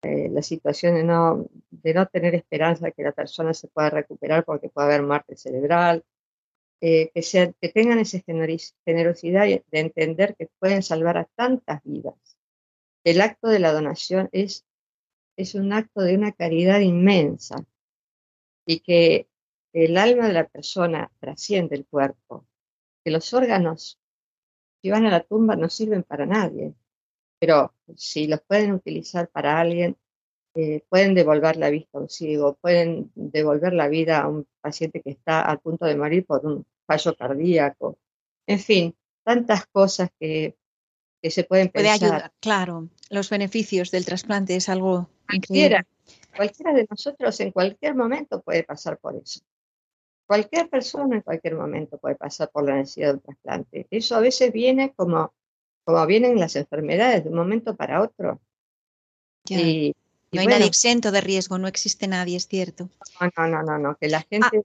eh, 0.00 0.30
la 0.30 0.40
situación 0.40 0.94
de 0.94 1.04
no, 1.04 1.46
de 1.70 1.92
no 1.92 2.06
tener 2.06 2.34
esperanza 2.34 2.90
que 2.90 3.02
la 3.02 3.12
persona 3.12 3.52
se 3.52 3.68
pueda 3.68 3.90
recuperar 3.90 4.46
porque 4.46 4.70
puede 4.70 4.86
haber 4.86 5.02
muerte 5.02 5.36
cerebral, 5.36 6.02
eh, 6.80 7.10
que, 7.12 7.20
sea, 7.20 7.52
que 7.52 7.68
tengan 7.68 7.98
esa 7.98 8.18
generosidad 8.86 9.44
de 9.44 9.62
entender 9.72 10.36
que 10.36 10.48
pueden 10.58 10.82
salvar 10.82 11.18
a 11.18 11.28
tantas 11.36 11.82
vidas. 11.84 12.14
El 13.04 13.20
acto 13.20 13.48
de 13.48 13.58
la 13.58 13.74
donación 13.74 14.30
es, 14.32 14.64
es 15.36 15.54
un 15.54 15.70
acto 15.74 16.00
de 16.00 16.14
una 16.14 16.32
caridad 16.32 16.80
inmensa 16.80 17.56
y 18.64 18.80
que 18.80 19.28
el 19.74 19.98
alma 19.98 20.28
de 20.28 20.32
la 20.32 20.48
persona 20.48 21.12
trasciende 21.20 21.76
el 21.76 21.84
cuerpo, 21.84 22.46
que 23.04 23.10
los 23.10 23.34
órganos, 23.34 23.99
si 24.82 24.90
van 24.90 25.06
a 25.06 25.10
la 25.10 25.20
tumba, 25.20 25.56
no 25.56 25.68
sirven 25.68 26.02
para 26.02 26.26
nadie, 26.26 26.74
pero 27.38 27.74
si 27.96 28.26
los 28.26 28.40
pueden 28.42 28.72
utilizar 28.72 29.28
para 29.28 29.58
alguien, 29.60 29.96
eh, 30.54 30.84
pueden 30.88 31.14
devolver 31.14 31.56
la 31.56 31.70
vista 31.70 31.98
a 31.98 32.00
un 32.02 32.08
ciego, 32.08 32.56
pueden 32.60 33.10
devolver 33.14 33.72
la 33.72 33.88
vida 33.88 34.20
a 34.20 34.28
un 34.28 34.46
paciente 34.60 35.00
que 35.00 35.10
está 35.10 35.42
al 35.42 35.60
punto 35.60 35.86
de 35.86 35.96
morir 35.96 36.26
por 36.26 36.44
un 36.44 36.66
fallo 36.86 37.14
cardíaco. 37.16 37.98
En 38.46 38.58
fin, 38.58 38.96
tantas 39.22 39.66
cosas 39.66 40.10
que, 40.18 40.56
que 41.22 41.30
se 41.30 41.44
pueden 41.44 41.68
Puede 41.68 41.86
pensar. 41.88 42.12
ayudar, 42.12 42.32
claro. 42.40 42.88
Los 43.10 43.30
beneficios 43.30 43.90
del 43.90 44.04
trasplante 44.04 44.56
es 44.56 44.68
algo 44.68 45.08
Cualquiera, 45.26 45.80
increíble. 45.80 46.36
cualquiera 46.36 46.72
de 46.72 46.86
nosotros 46.90 47.38
en 47.40 47.52
cualquier 47.52 47.94
momento 47.94 48.40
puede 48.42 48.64
pasar 48.64 48.98
por 48.98 49.14
eso. 49.16 49.40
Cualquier 50.30 50.68
persona 50.70 51.16
en 51.16 51.22
cualquier 51.22 51.56
momento 51.56 51.98
puede 51.98 52.14
pasar 52.14 52.50
por 52.52 52.64
la 52.64 52.76
necesidad 52.76 53.08
de 53.08 53.14
un 53.14 53.20
trasplante. 53.20 53.88
Eso 53.90 54.14
a 54.14 54.20
veces 54.20 54.52
viene 54.52 54.92
como, 54.94 55.34
como 55.82 56.06
vienen 56.06 56.38
las 56.38 56.54
enfermedades 56.54 57.24
de 57.24 57.30
un 57.30 57.36
momento 57.36 57.74
para 57.74 58.00
otro. 58.00 58.40
Ya. 59.46 59.58
Y, 59.60 59.86
y 59.88 59.94
No 60.30 60.40
hay 60.40 60.46
bueno, 60.46 60.50
nadie 60.60 60.68
exento 60.68 61.10
de 61.10 61.20
riesgo, 61.20 61.58
no 61.58 61.66
existe 61.66 62.06
nadie, 62.06 62.36
es 62.36 62.46
cierto. 62.46 62.88
no, 63.20 63.28
no, 63.36 63.48
no, 63.48 63.62
no, 63.64 63.78
no, 63.78 63.96
que 63.96 64.06
la 64.08 64.20
gente, 64.22 64.62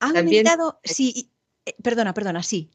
Ha 0.00 0.12
También- 0.12 0.48
aumentado, 0.48 0.80
sí, 0.82 1.30
eh, 1.64 1.74
perdona, 1.80 2.12
perdona, 2.12 2.42
sí. 2.42 2.68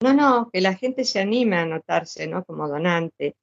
no, 0.00 0.14
no, 0.14 0.48
que 0.50 0.62
la 0.62 0.74
gente 0.74 1.04
se 1.04 1.20
anime 1.20 1.56
a 1.58 1.62
anotarse, 1.64 2.26
¿no? 2.26 2.42
Como 2.46 2.66
donante 2.68 3.36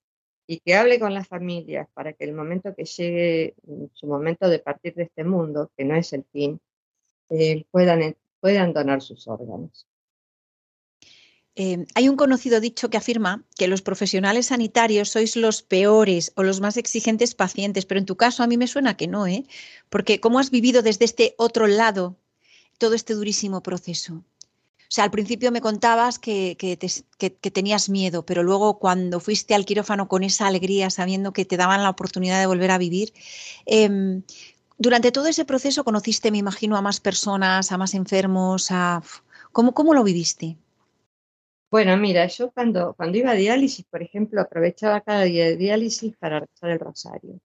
y 0.48 0.60
que 0.60 0.74
hable 0.74 1.00
con 1.00 1.14
las 1.14 1.28
familias 1.28 1.88
para 1.94 2.14
que 2.14 2.24
el 2.24 2.34
momento 2.34 2.74
que 2.76 2.86
llegue 2.86 3.54
su 3.94 4.08
momento 4.08 4.50
de 4.50 4.58
partir 4.58 4.96
de 4.96 5.04
este 5.04 5.24
mundo, 5.24 5.70
que 5.78 5.86
no 5.86 5.96
es 5.96 6.12
el 6.14 6.26
fin, 6.32 6.60
eh, 7.32 7.66
puedan, 7.72 8.16
puedan 8.40 8.74
donar 8.74 9.02
sus 9.02 9.28
órganos. 9.28 9.88
Eh, 11.56 11.86
hay 11.96 12.08
un 12.08 12.16
conocido 12.16 12.62
dicho 12.62 12.90
que 12.90 12.98
afirma 12.98 13.44
que 13.58 13.68
los 13.68 13.82
profesionales 13.82 14.48
sanitarios 14.48 15.10
sois 15.10 15.36
los 15.36 15.64
peores 15.64 16.32
o 16.36 16.44
los 16.44 16.62
más 16.62 16.78
exigentes 16.78 17.36
pacientes, 17.36 17.86
pero 17.86 18.00
en 18.00 18.06
tu 18.06 18.16
caso 18.16 18.44
a 18.44 18.48
mí 18.48 18.58
me 18.58 18.68
suena 18.68 18.96
que 18.96 19.08
no, 19.08 19.28
¿eh? 19.28 19.46
Porque 19.90 20.20
¿cómo 20.20 20.40
has 20.40 20.50
vivido 20.50 20.82
desde 20.82 21.06
este 21.06 21.36
otro 21.38 21.68
lado 21.68 22.16
todo 22.78 22.96
este 22.96 23.14
durísimo 23.14 23.62
proceso? 23.62 24.14
O 24.14 24.94
sea, 24.94 25.06
al 25.06 25.12
principio 25.12 25.52
me 25.52 25.62
contabas 25.62 26.20
que, 26.20 26.58
que, 26.58 26.76
te, 26.76 26.88
que, 27.18 27.52
tenías 27.52 27.90
miedo, 27.90 28.26
pero 28.26 28.44
luego 28.44 28.78
cuando 28.78 29.22
fuiste 29.22 29.54
al 29.54 29.66
quirófano 29.66 30.10
con 30.10 30.24
esa 30.24 30.48
alegría, 30.48 30.90
sabiendo 30.90 31.32
que 31.32 31.46
te 31.46 31.56
daban 31.56 31.84
la 31.84 31.90
oportunidad 31.90 32.42
de 32.42 32.46
volver 32.46 32.72
a 32.72 32.78
vivir, 32.78 33.14
eh, 33.66 34.22
durante 34.82 35.12
todo 35.12 35.28
ese 35.28 35.46
proceso 35.46 35.84
conociste, 35.84 36.32
me 36.32 36.40
imagino, 36.40 36.76
a 36.76 36.82
más 36.82 37.00
personas, 37.00 37.72
a 37.72 37.78
más 37.78 37.94
enfermos, 37.94 38.72
a... 38.72 39.04
¿Cómo, 39.52 39.74
cómo 39.74 39.94
lo 39.94 40.04
viviste? 40.04 40.58
Bueno, 41.70 41.96
mira, 41.98 42.26
yo 42.26 42.52
cuando, 42.52 42.94
cuando 42.96 43.18
iba 43.18 43.32
a 43.32 43.36
diálisis, 43.36 43.86
por 43.86 44.02
ejemplo, 44.02 44.42
aprovechaba 44.42 45.02
cada 45.02 45.24
día 45.24 45.46
de 45.46 45.58
diálisis 45.58 46.18
para 46.18 46.40
rezar 46.40 46.72
el 46.72 46.80
rosario. 46.80 47.40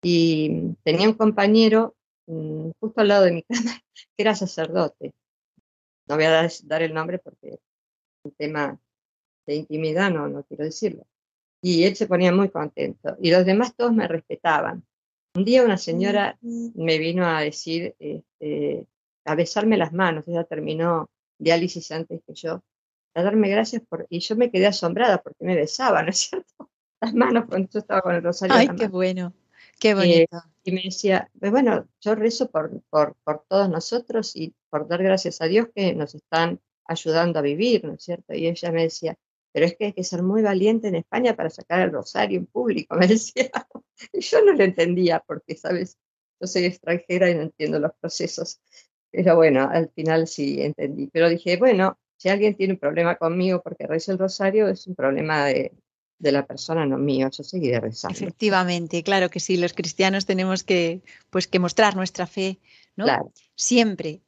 Y 0.00 0.76
tenía 0.84 1.08
un 1.08 1.14
compañero 1.14 1.96
mmm, 2.26 2.70
justo 2.78 3.00
al 3.00 3.08
lado 3.08 3.24
de 3.24 3.32
mi 3.32 3.42
cama 3.48 3.72
que 3.94 4.22
era 4.22 4.36
sacerdote. 4.36 5.14
No 6.06 6.14
voy 6.14 6.24
a 6.24 6.30
dar, 6.30 6.50
dar 6.64 6.82
el 6.82 6.94
nombre 6.94 7.18
porque 7.18 7.48
es 7.54 7.60
un 8.22 8.32
tema 8.32 8.78
de 9.44 9.56
intimidad, 9.56 10.10
no, 10.10 10.28
no 10.28 10.44
quiero 10.44 10.64
decirlo. 10.64 11.04
Y 11.60 11.82
él 11.82 11.96
se 11.96 12.06
ponía 12.06 12.30
muy 12.30 12.48
contento. 12.48 13.16
Y 13.20 13.32
los 13.32 13.44
demás 13.44 13.74
todos 13.74 13.92
me 13.92 14.06
respetaban. 14.06 14.84
Un 15.34 15.44
día 15.44 15.62
una 15.62 15.78
señora 15.78 16.38
me 16.40 16.98
vino 16.98 17.26
a 17.26 17.40
decir, 17.40 17.94
este, 17.98 18.86
a 19.24 19.34
besarme 19.34 19.76
las 19.76 19.92
manos. 19.92 20.24
Ella 20.26 20.44
terminó 20.44 21.10
diálisis 21.38 21.90
antes 21.92 22.22
que 22.26 22.34
yo 22.34 22.62
a 23.14 23.22
darme 23.22 23.48
gracias 23.48 23.82
por, 23.88 24.06
y 24.08 24.20
yo 24.20 24.36
me 24.36 24.50
quedé 24.50 24.66
asombrada 24.66 25.22
porque 25.22 25.44
me 25.44 25.54
besaba, 25.54 26.02
¿no 26.04 26.10
es 26.10 26.18
cierto? 26.18 26.70
Las 27.00 27.14
manos 27.14 27.44
cuando 27.48 27.68
yo 27.70 27.78
estaba 27.78 28.02
con 28.02 28.14
el 28.14 28.22
rosario. 28.22 28.56
Ay, 28.56 28.68
qué 28.76 28.88
bueno, 28.88 29.32
qué 29.78 29.94
bonito. 29.94 30.36
Eh, 30.36 30.50
y 30.64 30.72
me 30.72 30.82
decía, 30.82 31.30
pues 31.38 31.52
bueno, 31.52 31.86
yo 32.00 32.14
rezo 32.14 32.50
por, 32.50 32.82
por, 32.90 33.14
por 33.22 33.44
todos 33.48 33.68
nosotros 33.68 34.34
y 34.34 34.52
por 34.68 34.88
dar 34.88 35.02
gracias 35.02 35.40
a 35.40 35.46
Dios 35.46 35.68
que 35.74 35.94
nos 35.94 36.14
están 36.14 36.60
ayudando 36.84 37.38
a 37.38 37.42
vivir, 37.42 37.84
¿no 37.84 37.94
es 37.94 38.02
cierto? 38.02 38.34
Y 38.34 38.48
ella 38.48 38.72
me 38.72 38.82
decía, 38.82 39.16
pero 39.52 39.66
es 39.66 39.76
que 39.76 39.86
hay 39.86 39.92
que 39.92 40.04
ser 40.04 40.22
muy 40.22 40.42
valiente 40.42 40.88
en 40.88 40.96
España 40.96 41.34
para 41.34 41.50
sacar 41.50 41.80
el 41.80 41.92
rosario 41.92 42.38
en 42.38 42.46
público, 42.46 42.96
me 42.96 43.06
decía. 43.06 43.50
Y 44.12 44.20
yo 44.20 44.44
no 44.44 44.52
lo 44.52 44.64
entendía 44.64 45.22
porque, 45.26 45.56
¿sabes? 45.56 45.96
Yo 46.40 46.46
soy 46.46 46.64
extranjera 46.64 47.30
y 47.30 47.34
no 47.34 47.42
entiendo 47.42 47.78
los 47.78 47.92
procesos. 48.00 48.60
Pero 49.10 49.36
bueno, 49.36 49.68
al 49.70 49.90
final 49.90 50.26
sí 50.26 50.60
entendí. 50.62 51.08
Pero 51.12 51.28
dije, 51.28 51.56
bueno, 51.56 51.98
si 52.16 52.28
alguien 52.28 52.56
tiene 52.56 52.74
un 52.74 52.78
problema 52.78 53.16
conmigo 53.16 53.62
porque 53.62 53.86
rezo 53.86 54.12
el 54.12 54.18
rosario, 54.18 54.68
es 54.68 54.86
un 54.86 54.94
problema 54.94 55.46
de, 55.46 55.72
de 56.18 56.32
la 56.32 56.46
persona, 56.46 56.84
no 56.84 56.98
mío. 56.98 57.28
Yo 57.30 57.42
seguiré 57.42 57.80
rezando. 57.80 58.18
Efectivamente, 58.18 59.02
claro 59.02 59.30
que 59.30 59.40
sí. 59.40 59.56
Los 59.56 59.72
cristianos 59.72 60.26
tenemos 60.26 60.62
que, 60.62 61.02
pues, 61.30 61.46
que 61.46 61.58
mostrar 61.58 61.96
nuestra 61.96 62.26
fe, 62.26 62.58
¿no? 62.96 63.04
Claro. 63.04 63.32
Siempre. 63.54 64.20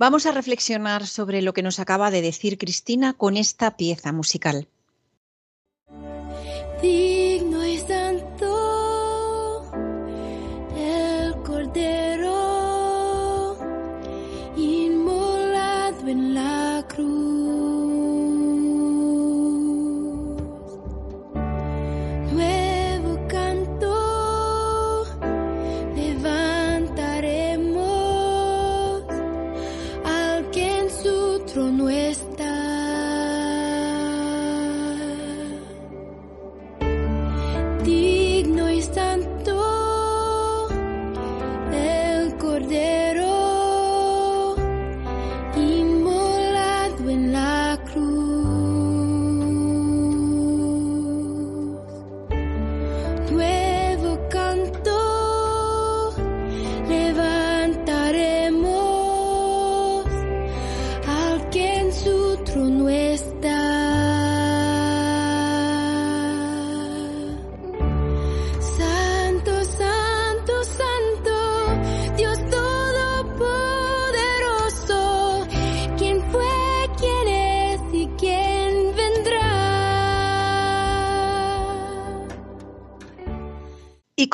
Vamos 0.00 0.26
a 0.26 0.32
reflexionar 0.32 1.08
sobre 1.08 1.42
lo 1.42 1.52
que 1.52 1.62
nos 1.62 1.80
acaba 1.80 2.12
de 2.12 2.22
decir 2.22 2.56
Cristina 2.56 3.14
con 3.14 3.36
esta 3.36 3.76
pieza 3.76 4.12
musical. 4.12 4.68
Digno 6.80 7.66
y 7.66 7.78
santo 7.78 9.64
el 10.76 11.34
Cordero 11.42 12.38
inmolado 14.56 16.06
en 16.06 16.34
la 16.34 16.86
cruz. 16.88 17.37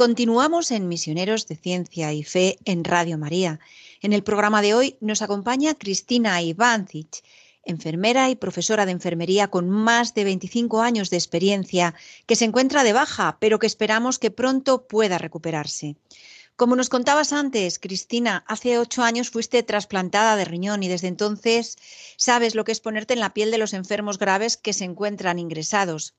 Continuamos 0.05 0.71
en 0.71 0.87
Misioneros 0.87 1.47
de 1.47 1.57
Ciencia 1.57 2.13
y 2.13 2.25
Fe 2.25 2.59
en 2.67 2.85
Radio 2.85 3.17
María. 3.17 3.59
En 4.03 4.13
el 4.13 4.23
programa 4.23 4.61
de 4.61 4.75
hoy 4.75 4.99
nos 5.01 5.23
acompaña 5.23 5.73
Cristina 5.77 6.43
Ivancic, 6.43 7.25
enfermera 7.65 8.29
y 8.29 8.37
profesora 8.37 8.85
de 8.85 8.93
enfermería 8.93 9.49
con 9.49 9.71
más 9.71 10.13
de 10.13 10.25
25 10.25 10.83
años 10.83 11.09
de 11.09 11.17
experiencia, 11.17 11.95
que 12.27 12.37
se 12.37 12.45
encuentra 12.45 12.85
de 12.85 12.93
baja, 12.93 13.39
pero 13.41 13.59
que 13.59 13.67
esperamos 13.67 14.19
que 14.19 14.31
pronto 14.31 14.87
pueda 14.87 15.17
recuperarse. 15.17 15.97
Como 16.55 16.77
nos 16.77 16.91
contabas 16.91 17.33
antes, 17.33 17.79
Cristina, 17.79 18.45
hace 18.47 18.79
ocho 18.79 19.03
años 19.03 19.31
fuiste 19.31 19.63
trasplantada 19.63 20.37
de 20.37 20.45
riñón 20.45 20.83
y 20.83 20.89
desde 20.89 21.09
entonces 21.09 21.79
sabes 22.19 22.55
lo 22.55 22.65
que 22.65 22.73
es 22.73 22.81
ponerte 22.81 23.15
en 23.15 23.21
la 23.21 23.33
piel 23.33 23.51
de 23.51 23.57
los 23.57 23.73
enfermos 23.73 24.19
graves 24.19 24.59
que 24.59 24.75
se 24.75 24.85
encuentran 24.85 25.39
ingresados. 25.39 26.13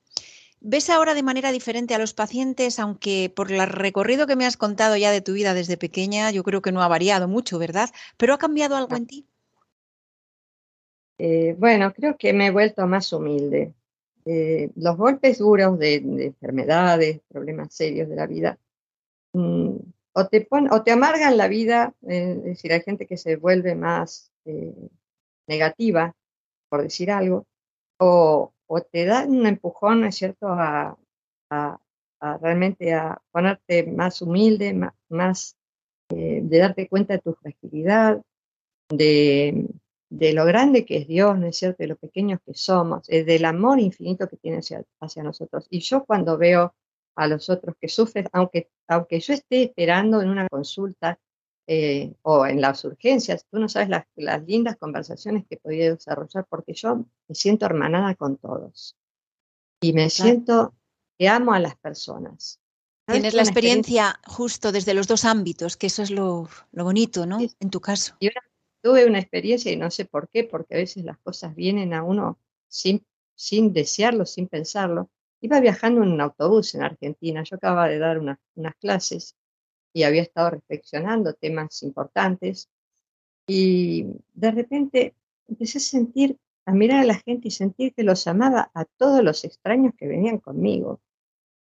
¿Ves 0.59 0.89
ahora 0.89 1.13
de 1.13 1.23
manera 1.23 1.51
diferente 1.51 1.93
a 1.93 1.99
los 1.99 2.13
pacientes, 2.13 2.79
aunque 2.79 3.31
por 3.35 3.51
el 3.51 3.67
recorrido 3.67 4.25
que 4.25 4.35
me 4.35 4.45
has 4.45 4.57
contado 4.57 4.97
ya 4.97 5.11
de 5.11 5.21
tu 5.21 5.33
vida 5.33 5.53
desde 5.53 5.77
pequeña, 5.77 6.31
yo 6.31 6.43
creo 6.43 6.61
que 6.61 6.71
no 6.71 6.81
ha 6.81 6.87
variado 6.87 7.27
mucho, 7.27 7.59
¿verdad? 7.59 7.89
¿Pero 8.17 8.33
ha 8.33 8.37
cambiado 8.37 8.75
algo 8.75 8.95
en 8.95 9.05
ti? 9.05 9.27
Eh, 11.17 11.55
bueno, 11.57 11.93
creo 11.93 12.17
que 12.17 12.33
me 12.33 12.47
he 12.47 12.51
vuelto 12.51 12.85
más 12.87 13.13
humilde. 13.13 13.73
Eh, 14.25 14.71
los 14.75 14.97
golpes 14.97 15.37
duros 15.37 15.77
de, 15.77 15.99
de, 15.99 16.25
enfermedades, 16.25 17.21
problemas 17.27 17.73
serios 17.73 18.09
de 18.09 18.15
la 18.15 18.25
vida, 18.25 18.57
mmm, 19.33 19.75
o, 20.13 20.27
te 20.27 20.41
pon, 20.41 20.71
o 20.71 20.81
te 20.81 20.91
amargan 20.91 21.37
la 21.37 21.47
vida, 21.47 21.93
eh, 22.07 22.35
es 22.37 22.43
decir, 22.43 22.73
hay 22.73 22.81
gente 22.81 23.05
que 23.05 23.17
se 23.17 23.35
vuelve 23.35 23.75
más 23.75 24.31
eh, 24.45 24.89
negativa, 25.45 26.15
por 26.69 26.81
decir 26.81 27.11
algo, 27.11 27.45
o, 27.99 28.53
o, 28.67 28.81
te 28.81 29.05
dan 29.05 29.31
un 29.31 29.45
empujón, 29.47 30.01
¿no 30.01 30.07
es 30.07 30.15
cierto?, 30.15 30.47
a, 30.49 30.97
realmente 32.41 32.93
a 32.93 33.21
ponerte 33.31 33.85
más 33.85 34.21
humilde, 34.21 34.73
más, 34.73 34.93
más 35.09 35.57
eh, 36.09 36.41
de 36.43 36.57
darte 36.57 36.87
cuenta 36.87 37.13
de 37.13 37.19
tu 37.19 37.33
fragilidad, 37.35 38.21
de, 38.89 39.67
de 40.09 40.33
lo 40.33 40.45
grande 40.45 40.85
que 40.85 40.97
es 40.97 41.07
Dios, 41.07 41.37
¿no 41.37 41.47
es 41.47 41.57
cierto?, 41.57 41.83
de 41.83 41.87
lo 41.87 41.95
pequeños 41.95 42.39
que 42.45 42.53
somos, 42.53 43.07
eh, 43.09 43.23
del 43.23 43.45
amor 43.45 43.79
infinito 43.79 44.27
que 44.27 44.37
tiene 44.37 44.57
hacia, 44.57 44.83
hacia, 44.99 45.23
nosotros. 45.23 45.67
Y 45.69 45.79
yo 45.79 46.05
cuando 46.05 46.37
veo 46.37 46.73
a 47.15 47.27
los 47.27 47.49
otros 47.49 47.75
que 47.79 47.87
sufren, 47.87 48.27
aunque, 48.33 48.69
aunque 48.87 49.19
yo 49.19 49.33
esté 49.33 49.63
esperando 49.63 50.21
en 50.21 50.29
una 50.29 50.47
consulta 50.49 51.19
eh, 51.67 52.13
o 52.21 52.45
en 52.45 52.61
las 52.61 52.83
urgencias, 52.85 53.45
tú 53.49 53.59
no 53.59 53.67
sabes 53.67 53.89
las, 53.89 54.05
las 54.15 54.43
lindas 54.45 54.77
conversaciones 54.77 55.45
que 55.47 55.55
he 55.55 55.59
podido 55.59 55.95
desarrollar 55.95 56.45
porque 56.49 56.73
yo 56.73 57.05
me 57.27 57.35
siento 57.35 57.65
hermanada 57.65 58.15
con 58.15 58.37
todos. 58.37 58.95
Y 59.81 59.93
me 59.93 60.09
siento 60.09 60.73
que 61.17 61.27
amo 61.27 61.53
a 61.53 61.59
las 61.59 61.75
personas. 61.77 62.59
Tienes 63.07 63.33
la 63.35 63.43
experiencia, 63.43 64.09
experiencia, 64.09 64.35
justo 64.35 64.71
desde 64.71 64.93
los 64.93 65.07
dos 65.07 65.25
ámbitos, 65.25 65.77
que 65.77 65.87
eso 65.87 66.01
es 66.01 66.09
lo, 66.09 66.49
lo 66.71 66.83
bonito, 66.83 67.25
¿no? 67.25 67.39
Sí. 67.39 67.51
En 67.59 67.69
tu 67.69 67.79
caso. 67.79 68.15
Y 68.19 68.27
una 68.27 68.41
tuve 68.85 69.07
una 69.07 69.17
experiencia 69.17 69.71
y 69.71 69.77
no 69.77 69.89
sé 69.89 70.05
por 70.05 70.29
qué, 70.29 70.43
porque 70.43 70.75
a 70.75 70.77
veces 70.77 71.03
las 71.03 71.17
cosas 71.17 71.55
vienen 71.55 71.91
a 71.95 72.03
uno 72.03 72.39
sin, 72.67 73.03
sin 73.33 73.73
desearlo, 73.73 74.27
sin 74.27 74.47
pensarlo. 74.47 75.09
Iba 75.41 75.59
viajando 75.59 76.03
en 76.03 76.11
un 76.11 76.21
autobús 76.21 76.75
en 76.75 76.83
Argentina, 76.83 77.41
yo 77.41 77.55
acababa 77.55 77.87
de 77.87 77.97
dar 77.97 78.19
una, 78.19 78.39
unas 78.53 78.75
clases 78.75 79.35
y 79.95 80.03
había 80.03 80.23
estado 80.23 80.49
reflexionando 80.49 81.33
temas 81.33 81.81
importantes 81.81 82.69
y 83.47 84.05
de 84.33 84.51
repente 84.51 85.15
empecé 85.47 85.77
a 85.77 85.81
sentir 85.81 86.37
a 86.65 86.73
mirar 86.73 87.03
a 87.03 87.05
la 87.05 87.15
gente 87.15 87.47
y 87.47 87.51
sentir 87.51 87.93
que 87.93 88.03
los 88.03 88.27
amaba 88.27 88.71
a 88.73 88.83
todos 88.83 89.23
los 89.23 89.45
extraños 89.45 89.93
que 89.97 90.07
venían 90.07 90.39
conmigo, 90.39 90.99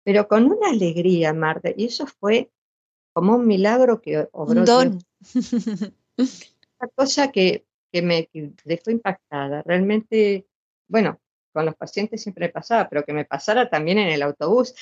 pero 0.03 0.27
con 0.27 0.45
una 0.51 0.69
alegría, 0.69 1.33
Marta, 1.33 1.71
y 1.75 1.85
eso 1.85 2.05
fue 2.05 2.51
como 3.11 3.37
un 3.37 3.47
milagro 3.47 4.01
que 4.01 4.29
obró. 4.33 4.59
Un 4.59 4.65
don. 4.65 4.99
Una 6.17 6.89
cosa 6.93 7.31
que, 7.31 7.65
que 7.91 8.01
me 8.01 8.29
dejó 8.65 8.91
impactada. 8.91 9.63
Realmente, 9.63 10.45
bueno, 10.87 11.19
con 11.51 11.65
los 11.65 11.75
pacientes 11.75 12.21
siempre 12.23 12.47
me 12.47 12.51
pasaba, 12.53 12.87
pero 12.89 13.03
que 13.03 13.13
me 13.13 13.25
pasara 13.25 13.69
también 13.69 13.97
en 13.97 14.07
el 14.09 14.21
autobús. 14.21 14.73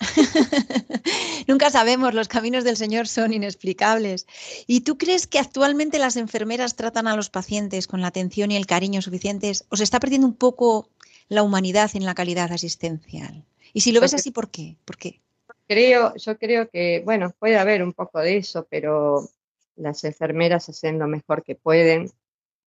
Nunca 1.46 1.70
sabemos, 1.70 2.14
los 2.14 2.28
caminos 2.28 2.64
del 2.64 2.76
Señor 2.76 3.08
son 3.08 3.32
inexplicables. 3.32 4.26
¿Y 4.66 4.80
tú 4.82 4.98
crees 4.98 5.26
que 5.26 5.38
actualmente 5.38 5.98
las 5.98 6.16
enfermeras 6.16 6.76
tratan 6.76 7.06
a 7.06 7.16
los 7.16 7.30
pacientes 7.30 7.86
con 7.86 8.00
la 8.00 8.08
atención 8.08 8.50
y 8.50 8.56
el 8.56 8.66
cariño 8.66 9.02
suficientes? 9.02 9.64
¿O 9.70 9.76
se 9.76 9.84
está 9.84 10.00
perdiendo 10.00 10.26
un 10.26 10.34
poco 10.34 10.88
la 11.28 11.42
humanidad 11.42 11.90
en 11.94 12.04
la 12.04 12.14
calidad 12.14 12.52
asistencial? 12.52 13.44
Y 13.72 13.80
si 13.80 13.92
lo 13.92 14.00
ves 14.00 14.12
Porque- 14.12 14.20
así, 14.20 14.30
¿por 14.30 14.50
qué? 14.50 14.76
¿Por 14.84 14.96
qué? 14.96 15.20
Creo, 15.66 16.14
yo 16.16 16.38
creo 16.38 16.70
que, 16.70 17.02
bueno, 17.04 17.34
puede 17.38 17.58
haber 17.58 17.82
un 17.82 17.92
poco 17.92 18.20
de 18.20 18.38
eso, 18.38 18.66
pero 18.70 19.28
las 19.76 20.02
enfermeras 20.04 20.68
hacen 20.70 20.98
lo 20.98 21.06
mejor 21.06 21.42
que 21.42 21.54
pueden. 21.54 22.10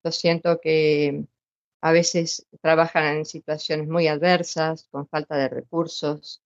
Yo 0.04 0.12
siento 0.12 0.60
que 0.60 1.24
a 1.82 1.92
veces 1.92 2.48
trabajan 2.62 3.18
en 3.18 3.26
situaciones 3.26 3.88
muy 3.88 4.08
adversas, 4.08 4.88
con 4.92 5.08
falta 5.08 5.36
de 5.38 5.50
recursos, 5.50 6.42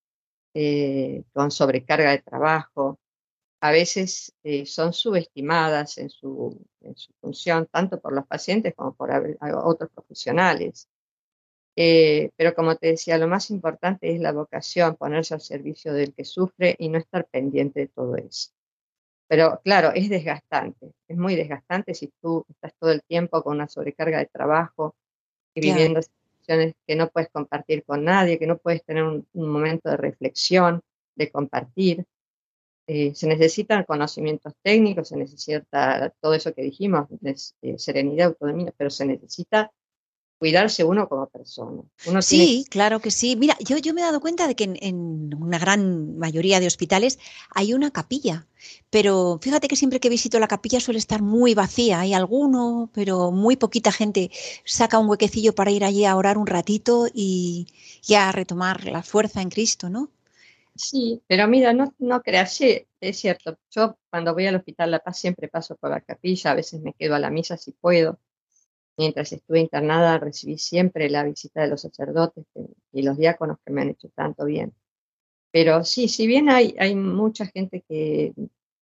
eh, 0.54 1.24
con 1.34 1.52
sobrecarga 1.52 2.12
de 2.12 2.22
trabajo. 2.22 3.00
A 3.62 3.72
veces 3.72 4.34
eh, 4.44 4.66
son 4.66 4.94
subestimadas 4.94 5.98
en 5.98 6.10
su, 6.10 6.66
función, 7.22 7.68
tanto 7.72 8.00
por 8.00 8.14
los 8.14 8.28
pacientes 8.28 8.76
como 8.76 8.94
por 8.96 9.10
otros 9.64 9.90
profesionales. 9.92 10.90
Eh, 11.76 12.32
pero 12.36 12.54
como 12.54 12.76
te 12.76 12.88
decía, 12.88 13.18
lo 13.18 13.28
más 13.28 13.50
importante 13.50 14.14
es 14.14 14.20
la 14.22 14.32
vocación, 14.32 14.96
ponerse 14.96 15.34
al 15.34 15.42
servicio 15.42 15.94
del 15.94 16.14
que 16.14 16.26
sufre 16.26 16.76
y 16.78 16.90
no 16.90 17.00
estar 17.00 17.26
pendiente 17.28 17.82
de 17.82 17.88
todo 17.88 18.16
eso. 18.18 18.52
Pero 19.28 19.62
claro, 19.64 19.92
es 19.96 20.10
desgastante, 20.10 20.94
es 21.08 21.18
muy 21.18 21.36
desgastante 21.36 21.96
si 21.96 22.14
tú 22.22 22.46
estás 22.50 22.74
todo 22.80 22.92
el 22.92 23.02
tiempo 23.04 23.42
con 23.44 23.56
una 23.56 23.68
sobrecarga 23.68 24.20
de 24.20 24.28
trabajo 24.28 24.96
y 25.56 25.62
viviendo 25.62 26.02
situaciones 26.02 26.76
que 26.86 26.96
no 26.96 27.10
puedes 27.10 27.30
compartir 27.30 27.84
con 27.84 28.04
nadie, 28.04 28.40
que 28.40 28.48
no 28.48 28.58
puedes 28.58 28.84
tener 28.84 29.04
un, 29.04 29.28
un 29.34 29.50
momento 29.50 29.90
de 29.90 29.98
reflexión, 29.98 30.82
de 31.16 31.32
compartir. 31.32 32.06
Eh, 32.86 33.16
se 33.16 33.28
necesitan 33.28 33.86
conocimientos 33.86 34.54
técnicos, 34.62 35.08
se 35.08 35.16
necesita 35.16 36.14
todo 36.20 36.34
eso 36.34 36.54
que 36.54 36.64
dijimos, 36.64 37.08
eh, 37.62 37.78
serenidad, 37.78 38.28
autonomía, 38.28 38.74
pero 38.76 38.90
se 38.90 39.06
necesita 39.06 39.72
cuidarse 40.44 40.84
uno 40.84 41.08
como 41.08 41.28
persona. 41.28 41.82
Uno 42.06 42.20
tiene 42.20 42.22
Sí, 42.22 42.66
claro 42.70 43.00
que 43.00 43.12
sí. 43.12 43.38
Mira, 43.38 43.56
yo, 43.62 43.78
yo 43.78 43.94
me 43.94 44.02
he 44.02 44.04
dado 44.04 44.20
cuenta 44.20 44.46
de 44.46 44.56
que 44.56 44.66
en, 44.66 44.78
en 44.82 45.34
una 45.42 45.58
gran 45.58 46.18
mayoría 46.18 46.60
de 46.60 46.68
hospitales 46.68 47.18
hay 47.50 47.74
una 47.74 47.92
capilla, 47.92 48.46
pero 48.90 49.40
fíjate 49.42 49.70
que 49.70 49.78
siempre 49.78 50.02
que 50.02 50.10
visito 50.10 50.40
la 50.40 50.50
capilla 50.50 50.82
suele 50.82 51.00
estar 51.00 51.22
muy 51.22 51.54
vacía. 51.54 52.02
Hay 52.02 52.14
alguno, 52.14 52.90
pero 52.94 53.32
muy 53.32 53.56
poquita 53.56 53.94
gente 53.94 54.32
saca 54.66 55.00
un 55.00 55.08
huequecillo 55.10 55.56
para 55.56 55.72
ir 55.72 55.86
allí 55.86 56.04
a 56.04 56.18
orar 56.18 56.38
un 56.38 56.48
ratito 56.48 57.08
y, 57.14 57.68
y 58.06 58.16
a 58.16 58.30
retomar 58.34 58.84
la 58.84 59.02
fuerza 59.02 59.42
en 59.42 59.50
Cristo, 59.50 59.90
¿no? 59.90 60.10
Sí, 60.76 61.24
pero 61.28 61.48
mira, 61.48 61.72
no, 61.74 61.94
no 62.00 62.22
creas, 62.22 62.54
sí, 62.54 62.86
es 63.00 63.18
cierto. 63.18 63.58
Yo 63.70 63.98
cuando 64.10 64.34
voy 64.34 64.48
al 64.48 64.56
Hospital 64.56 64.92
La 64.92 65.00
Paz 65.00 65.20
siempre 65.20 65.48
paso 65.48 65.78
por 65.78 65.92
la 65.92 66.02
capilla, 66.02 66.52
a 66.52 66.56
veces 66.56 66.82
me 66.82 66.94
quedo 66.94 67.16
a 67.16 67.20
la 67.20 67.30
misa 67.30 67.56
si 67.58 67.72
puedo. 67.72 68.20
Mientras 68.98 69.32
estuve 69.34 69.60
internada 69.60 70.20
recibí 70.20 70.58
siempre 70.58 71.10
la 71.10 71.24
visita 71.24 71.62
de 71.62 71.68
los 71.68 71.82
sacerdotes 71.82 72.46
y 72.92 73.02
los 73.02 73.18
diáconos 73.18 73.58
que 73.66 73.72
me 73.72 73.82
han 73.82 73.90
hecho 73.90 74.10
tanto 74.10 74.46
bien. 74.46 74.74
Pero 75.52 75.84
sí, 75.84 76.08
si 76.08 76.28
bien 76.28 76.50
hay, 76.50 76.76
hay 76.80 76.96
mucha 76.96 77.46
gente 77.48 77.84
que 77.88 78.34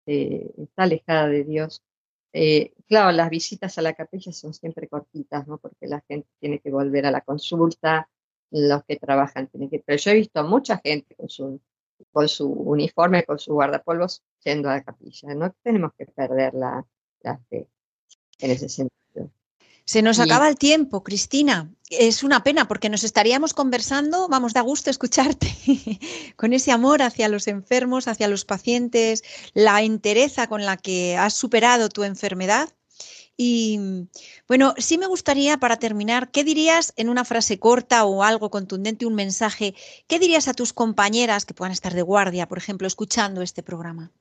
eh, 0.06 0.50
está 0.56 0.84
alejada 0.84 1.28
de 1.28 1.44
Dios, 1.44 1.82
eh, 2.32 2.72
claro, 2.88 3.12
las 3.12 3.30
visitas 3.30 3.76
a 3.78 3.82
la 3.82 3.94
capilla 3.94 4.32
son 4.32 4.54
siempre 4.54 4.88
cortitas, 4.88 5.46
¿no? 5.48 5.58
Porque 5.58 5.86
la 5.86 6.00
gente 6.08 6.28
tiene 6.40 6.60
que 6.60 6.70
volver 6.70 7.06
a 7.06 7.10
la 7.10 7.22
consulta, 7.22 8.08
los 8.50 8.84
que 8.84 8.96
trabajan 8.96 9.48
tienen 9.48 9.70
que... 9.70 9.80
Pero 9.80 9.98
yo 9.98 10.10
he 10.12 10.14
visto 10.14 10.44
mucha 10.44 10.78
gente 10.78 11.14
con 11.16 11.28
su 11.28 11.60
con 12.12 12.28
su 12.28 12.50
uniforme, 12.50 13.24
con 13.24 13.38
su 13.38 13.52
guardapolvos, 13.54 14.22
yendo 14.44 14.68
a 14.68 14.74
la 14.76 14.84
capilla. 14.84 15.34
No 15.34 15.52
tenemos 15.62 15.92
que 15.94 16.06
perder 16.06 16.54
la, 16.54 16.86
la 17.22 17.38
fe 17.48 17.68
en 18.40 18.50
ese 18.50 18.68
sentido. 18.68 18.99
Se 19.84 20.02
nos 20.02 20.20
acaba 20.20 20.48
el 20.48 20.56
tiempo, 20.56 21.02
Cristina. 21.02 21.70
Es 21.88 22.22
una 22.22 22.44
pena 22.44 22.68
porque 22.68 22.88
nos 22.88 23.02
estaríamos 23.02 23.54
conversando, 23.54 24.28
vamos, 24.28 24.52
da 24.52 24.60
gusto 24.60 24.90
escucharte, 24.90 25.52
con 26.36 26.52
ese 26.52 26.70
amor 26.70 27.02
hacia 27.02 27.28
los 27.28 27.48
enfermos, 27.48 28.06
hacia 28.06 28.28
los 28.28 28.44
pacientes, 28.44 29.24
la 29.54 29.82
entereza 29.82 30.46
con 30.46 30.64
la 30.64 30.76
que 30.76 31.16
has 31.16 31.34
superado 31.34 31.88
tu 31.88 32.04
enfermedad. 32.04 32.68
Y 33.36 34.06
bueno, 34.46 34.74
sí 34.76 34.98
me 34.98 35.06
gustaría 35.06 35.56
para 35.56 35.78
terminar, 35.78 36.30
¿qué 36.30 36.44
dirías 36.44 36.92
en 36.96 37.08
una 37.08 37.24
frase 37.24 37.58
corta 37.58 38.04
o 38.04 38.22
algo 38.22 38.50
contundente, 38.50 39.06
un 39.06 39.14
mensaje? 39.14 39.74
¿Qué 40.06 40.18
dirías 40.18 40.46
a 40.46 40.52
tus 40.52 40.74
compañeras 40.74 41.46
que 41.46 41.54
puedan 41.54 41.72
estar 41.72 41.94
de 41.94 42.02
guardia, 42.02 42.46
por 42.46 42.58
ejemplo, 42.58 42.86
escuchando 42.86 43.40
este 43.40 43.62
programa? 43.62 44.12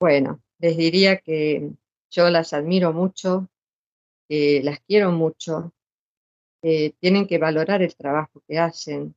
Bueno, 0.00 0.40
les 0.58 0.76
diría 0.76 1.18
que 1.18 1.70
yo 2.10 2.30
las 2.30 2.54
admiro 2.54 2.94
mucho, 2.94 3.50
que 4.28 4.62
las 4.62 4.80
quiero 4.80 5.12
mucho, 5.12 5.72
que 6.62 6.94
tienen 7.00 7.26
que 7.26 7.38
valorar 7.38 7.82
el 7.82 7.94
trabajo 7.96 8.42
que 8.48 8.58
hacen, 8.58 9.14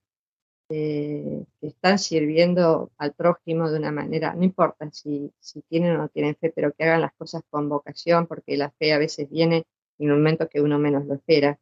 eh, 0.69 1.45
que 1.61 1.67
están 1.67 1.97
sirviendo 1.97 2.91
al 2.97 3.13
prójimo 3.13 3.71
de 3.71 3.79
una 3.79 3.91
manera, 3.91 4.33
no 4.35 4.43
importa 4.43 4.91
si, 4.91 5.31
si 5.39 5.61
tienen 5.63 5.95
o 5.95 5.97
no 5.99 6.09
tienen 6.09 6.35
fe, 6.35 6.51
pero 6.53 6.73
que 6.73 6.83
hagan 6.83 7.01
las 7.01 7.13
cosas 7.13 7.43
con 7.49 7.69
vocación, 7.69 8.27
porque 8.27 8.57
la 8.57 8.71
fe 8.71 8.93
a 8.93 8.97
veces 8.97 9.29
viene 9.29 9.65
en 9.97 10.11
un 10.11 10.17
momento 10.17 10.49
que 10.49 10.61
uno 10.61 10.77
menos 10.79 11.05
lo 11.05 11.15
espera. 11.15 11.59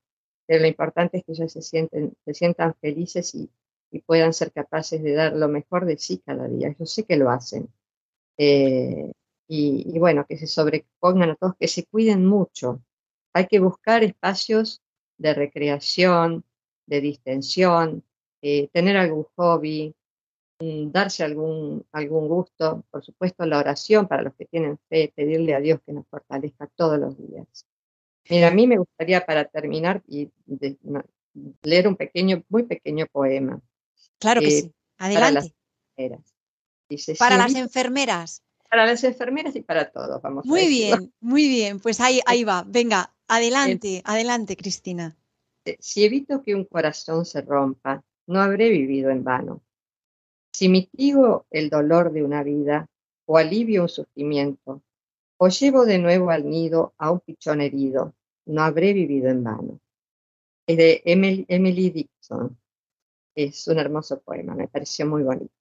Pero 0.48 0.62
lo 0.62 0.68
importante 0.68 1.18
es 1.18 1.24
que 1.24 1.34
ellos 1.34 1.52
se, 1.52 1.62
sienten, 1.62 2.14
se 2.26 2.34
sientan 2.34 2.76
felices 2.82 3.34
y, 3.36 3.50
y 3.92 4.00
puedan 4.00 4.34
ser 4.34 4.52
capaces 4.52 5.02
de 5.02 5.14
dar 5.14 5.34
lo 5.34 5.48
mejor 5.50 5.86
de 5.86 5.98
sí 5.98 6.22
cada 6.26 6.48
día. 6.48 6.76
Yo 6.78 6.86
sé 6.86 7.04
que 7.06 7.18
lo 7.18 7.30
hacen. 7.30 7.70
Eh, 8.38 9.12
y, 9.48 9.86
y 9.96 10.00
bueno, 10.00 10.26
que 10.28 10.38
se 10.38 10.48
sobrepongan 10.48 11.32
a 11.32 11.36
todos, 11.36 11.56
que 11.60 11.68
se 11.68 11.86
cuiden 11.86 12.26
mucho. 12.26 12.82
Hay 13.36 13.48
que 13.48 13.60
buscar 13.60 14.02
espacios 14.02 14.82
de 15.18 15.34
recreación, 15.34 16.46
de 16.86 17.02
distensión, 17.02 18.02
eh, 18.42 18.70
tener 18.70 18.96
algún 18.96 19.26
hobby, 19.36 19.94
mm, 20.62 20.90
darse 20.92 21.26
algún, 21.26 21.86
algún 21.92 22.30
gusto, 22.30 22.86
por 22.90 23.04
supuesto 23.04 23.46
la 23.46 23.60
oración 23.60 24.08
para 24.08 24.22
los 24.22 24.34
que 24.36 24.46
tienen 24.46 24.80
fe, 24.88 25.12
pedirle 25.14 25.54
a 25.54 25.60
Dios 25.60 25.82
que 25.86 25.92
nos 25.92 26.08
fortalezca 26.08 26.68
todos 26.78 26.98
los 26.98 27.18
días. 27.18 27.66
Mira, 28.30 28.48
a 28.48 28.52
mí 28.52 28.68
me 28.68 28.78
gustaría 28.78 29.26
para 29.26 29.44
terminar 29.44 30.02
y 30.08 30.32
de- 30.46 30.78
leer 31.64 31.90
un 31.90 31.98
pequeño, 31.98 32.42
muy 32.48 32.64
pequeño 32.64 33.06
poema. 33.12 33.60
Claro 34.18 34.40
que 34.40 34.48
Eh, 34.48 34.62
sí. 34.62 34.72
para 34.98 35.30
las 35.30 35.44
Adelante. 35.44 35.56
enfermeras. 35.98 36.34
Dice, 36.88 37.16
Para 37.16 37.36
"Si 37.36 37.42
las 37.54 37.56
enfermeras. 37.56 38.42
para 38.70 38.86
las 38.86 39.04
enfermeras 39.04 39.56
y 39.58 39.62
para 39.62 39.90
todos, 39.92 40.22
vamos 40.22 40.46
Muy 40.46 40.68
bien, 40.68 41.14
muy 41.20 41.48
bien. 41.50 41.80
Pues 41.82 42.00
ahí, 42.00 42.22
ahí 42.26 42.44
va. 42.50 42.64
Venga, 42.66 43.14
adelante, 43.28 44.02
adelante, 44.06 44.56
Cristina. 44.56 45.16
Eh, 45.66 45.78
Si 45.80 46.04
evito 46.04 46.42
que 46.42 46.56
un 46.56 46.66
corazón 46.66 47.26
se 47.26 47.42
rompa, 47.42 48.04
no 48.28 48.42
habré 48.42 48.70
vivido 48.70 49.10
en 49.10 49.24
vano. 49.24 49.62
Si 50.54 50.70
mitigo 50.70 51.46
el 51.50 51.70
dolor 51.70 52.12
de 52.12 52.24
una 52.24 52.44
vida 52.44 52.88
o 53.26 53.38
alivio 53.38 53.84
un 53.84 53.90
sufrimiento, 53.90 54.82
o 55.38 55.50
llevo 55.50 55.86
de 55.86 55.98
nuevo 55.98 56.30
al 56.30 56.50
nido 56.50 56.94
a 56.98 57.12
un 57.12 57.20
pichón 57.20 57.62
herido, 57.62 58.14
no 58.46 58.62
habré 58.62 58.94
vivido 58.94 59.30
en 59.30 59.44
vano. 59.44 59.80
Es 60.68 60.78
de 60.78 61.02
Emily, 61.06 61.46
Emily 61.48 61.90
Dixon. 61.90 62.58
Es 63.36 63.68
un 63.68 63.78
hermoso 63.80 64.22
poema, 64.22 64.56
me 64.56 64.68
pareció 64.68 65.06
muy 65.06 65.24
bonito. 65.24 65.54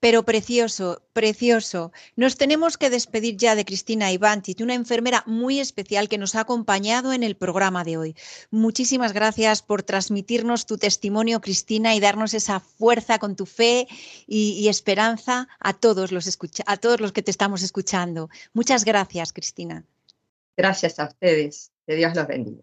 Pero 0.00 0.24
precioso, 0.24 1.02
precioso. 1.12 1.92
Nos 2.14 2.36
tenemos 2.36 2.76
que 2.78 2.90
despedir 2.90 3.36
ya 3.36 3.54
de 3.54 3.64
Cristina 3.64 4.12
Ivantic, 4.12 4.60
una 4.60 4.74
enfermera 4.74 5.22
muy 5.26 5.58
especial 5.60 6.08
que 6.08 6.18
nos 6.18 6.34
ha 6.34 6.40
acompañado 6.40 7.12
en 7.12 7.22
el 7.22 7.36
programa 7.36 7.82
de 7.84 7.96
hoy. 7.96 8.16
Muchísimas 8.50 9.12
gracias 9.12 9.62
por 9.62 9.82
transmitirnos 9.82 10.66
tu 10.66 10.78
testimonio, 10.78 11.40
Cristina, 11.40 11.94
y 11.94 12.00
darnos 12.00 12.34
esa 12.34 12.60
fuerza 12.60 13.18
con 13.18 13.36
tu 13.36 13.46
fe 13.46 13.88
y, 14.26 14.52
y 14.52 14.68
esperanza 14.68 15.48
a 15.58 15.72
todos, 15.72 16.12
los 16.12 16.26
escucha- 16.26 16.64
a 16.66 16.76
todos 16.76 17.00
los 17.00 17.12
que 17.12 17.22
te 17.22 17.30
estamos 17.30 17.62
escuchando. 17.62 18.28
Muchas 18.52 18.84
gracias, 18.84 19.32
Cristina. 19.32 19.84
Gracias 20.56 20.98
a 20.98 21.06
ustedes, 21.08 21.70
que 21.86 21.96
Dios 21.96 22.14
los 22.14 22.26
bendiga. 22.26 22.62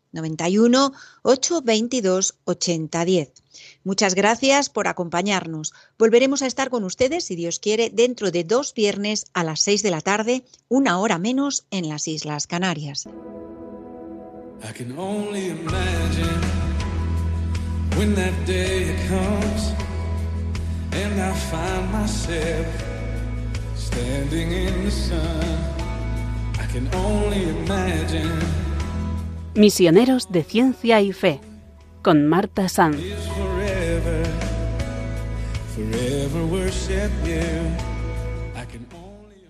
91 0.11 0.93
822 1.23 2.35
8010. 2.45 3.31
Muchas 3.83 4.15
gracias 4.15 4.69
por 4.69 4.87
acompañarnos. 4.87 5.73
Volveremos 5.97 6.41
a 6.41 6.47
estar 6.47 6.69
con 6.69 6.83
ustedes, 6.83 7.25
si 7.25 7.35
Dios 7.35 7.59
quiere, 7.59 7.89
dentro 7.89 8.31
de 8.31 8.43
dos 8.43 8.73
viernes 8.73 9.25
a 9.33 9.43
las 9.43 9.61
6 9.61 9.83
de 9.83 9.91
la 9.91 10.01
tarde, 10.01 10.43
una 10.69 10.99
hora 10.99 11.17
menos 11.17 11.65
en 11.71 11.89
las 11.89 12.07
Islas 12.07 12.47
Canarias. 12.47 13.07
I 14.63 14.71
can 26.67 26.87
only 26.93 27.43
imagine 27.43 28.39
Misioneros 29.53 30.31
de 30.31 30.43
Ciencia 30.43 31.01
y 31.01 31.11
Fe, 31.11 31.41
con 32.01 32.25
Marta 32.25 32.69
Sanz. 32.69 32.97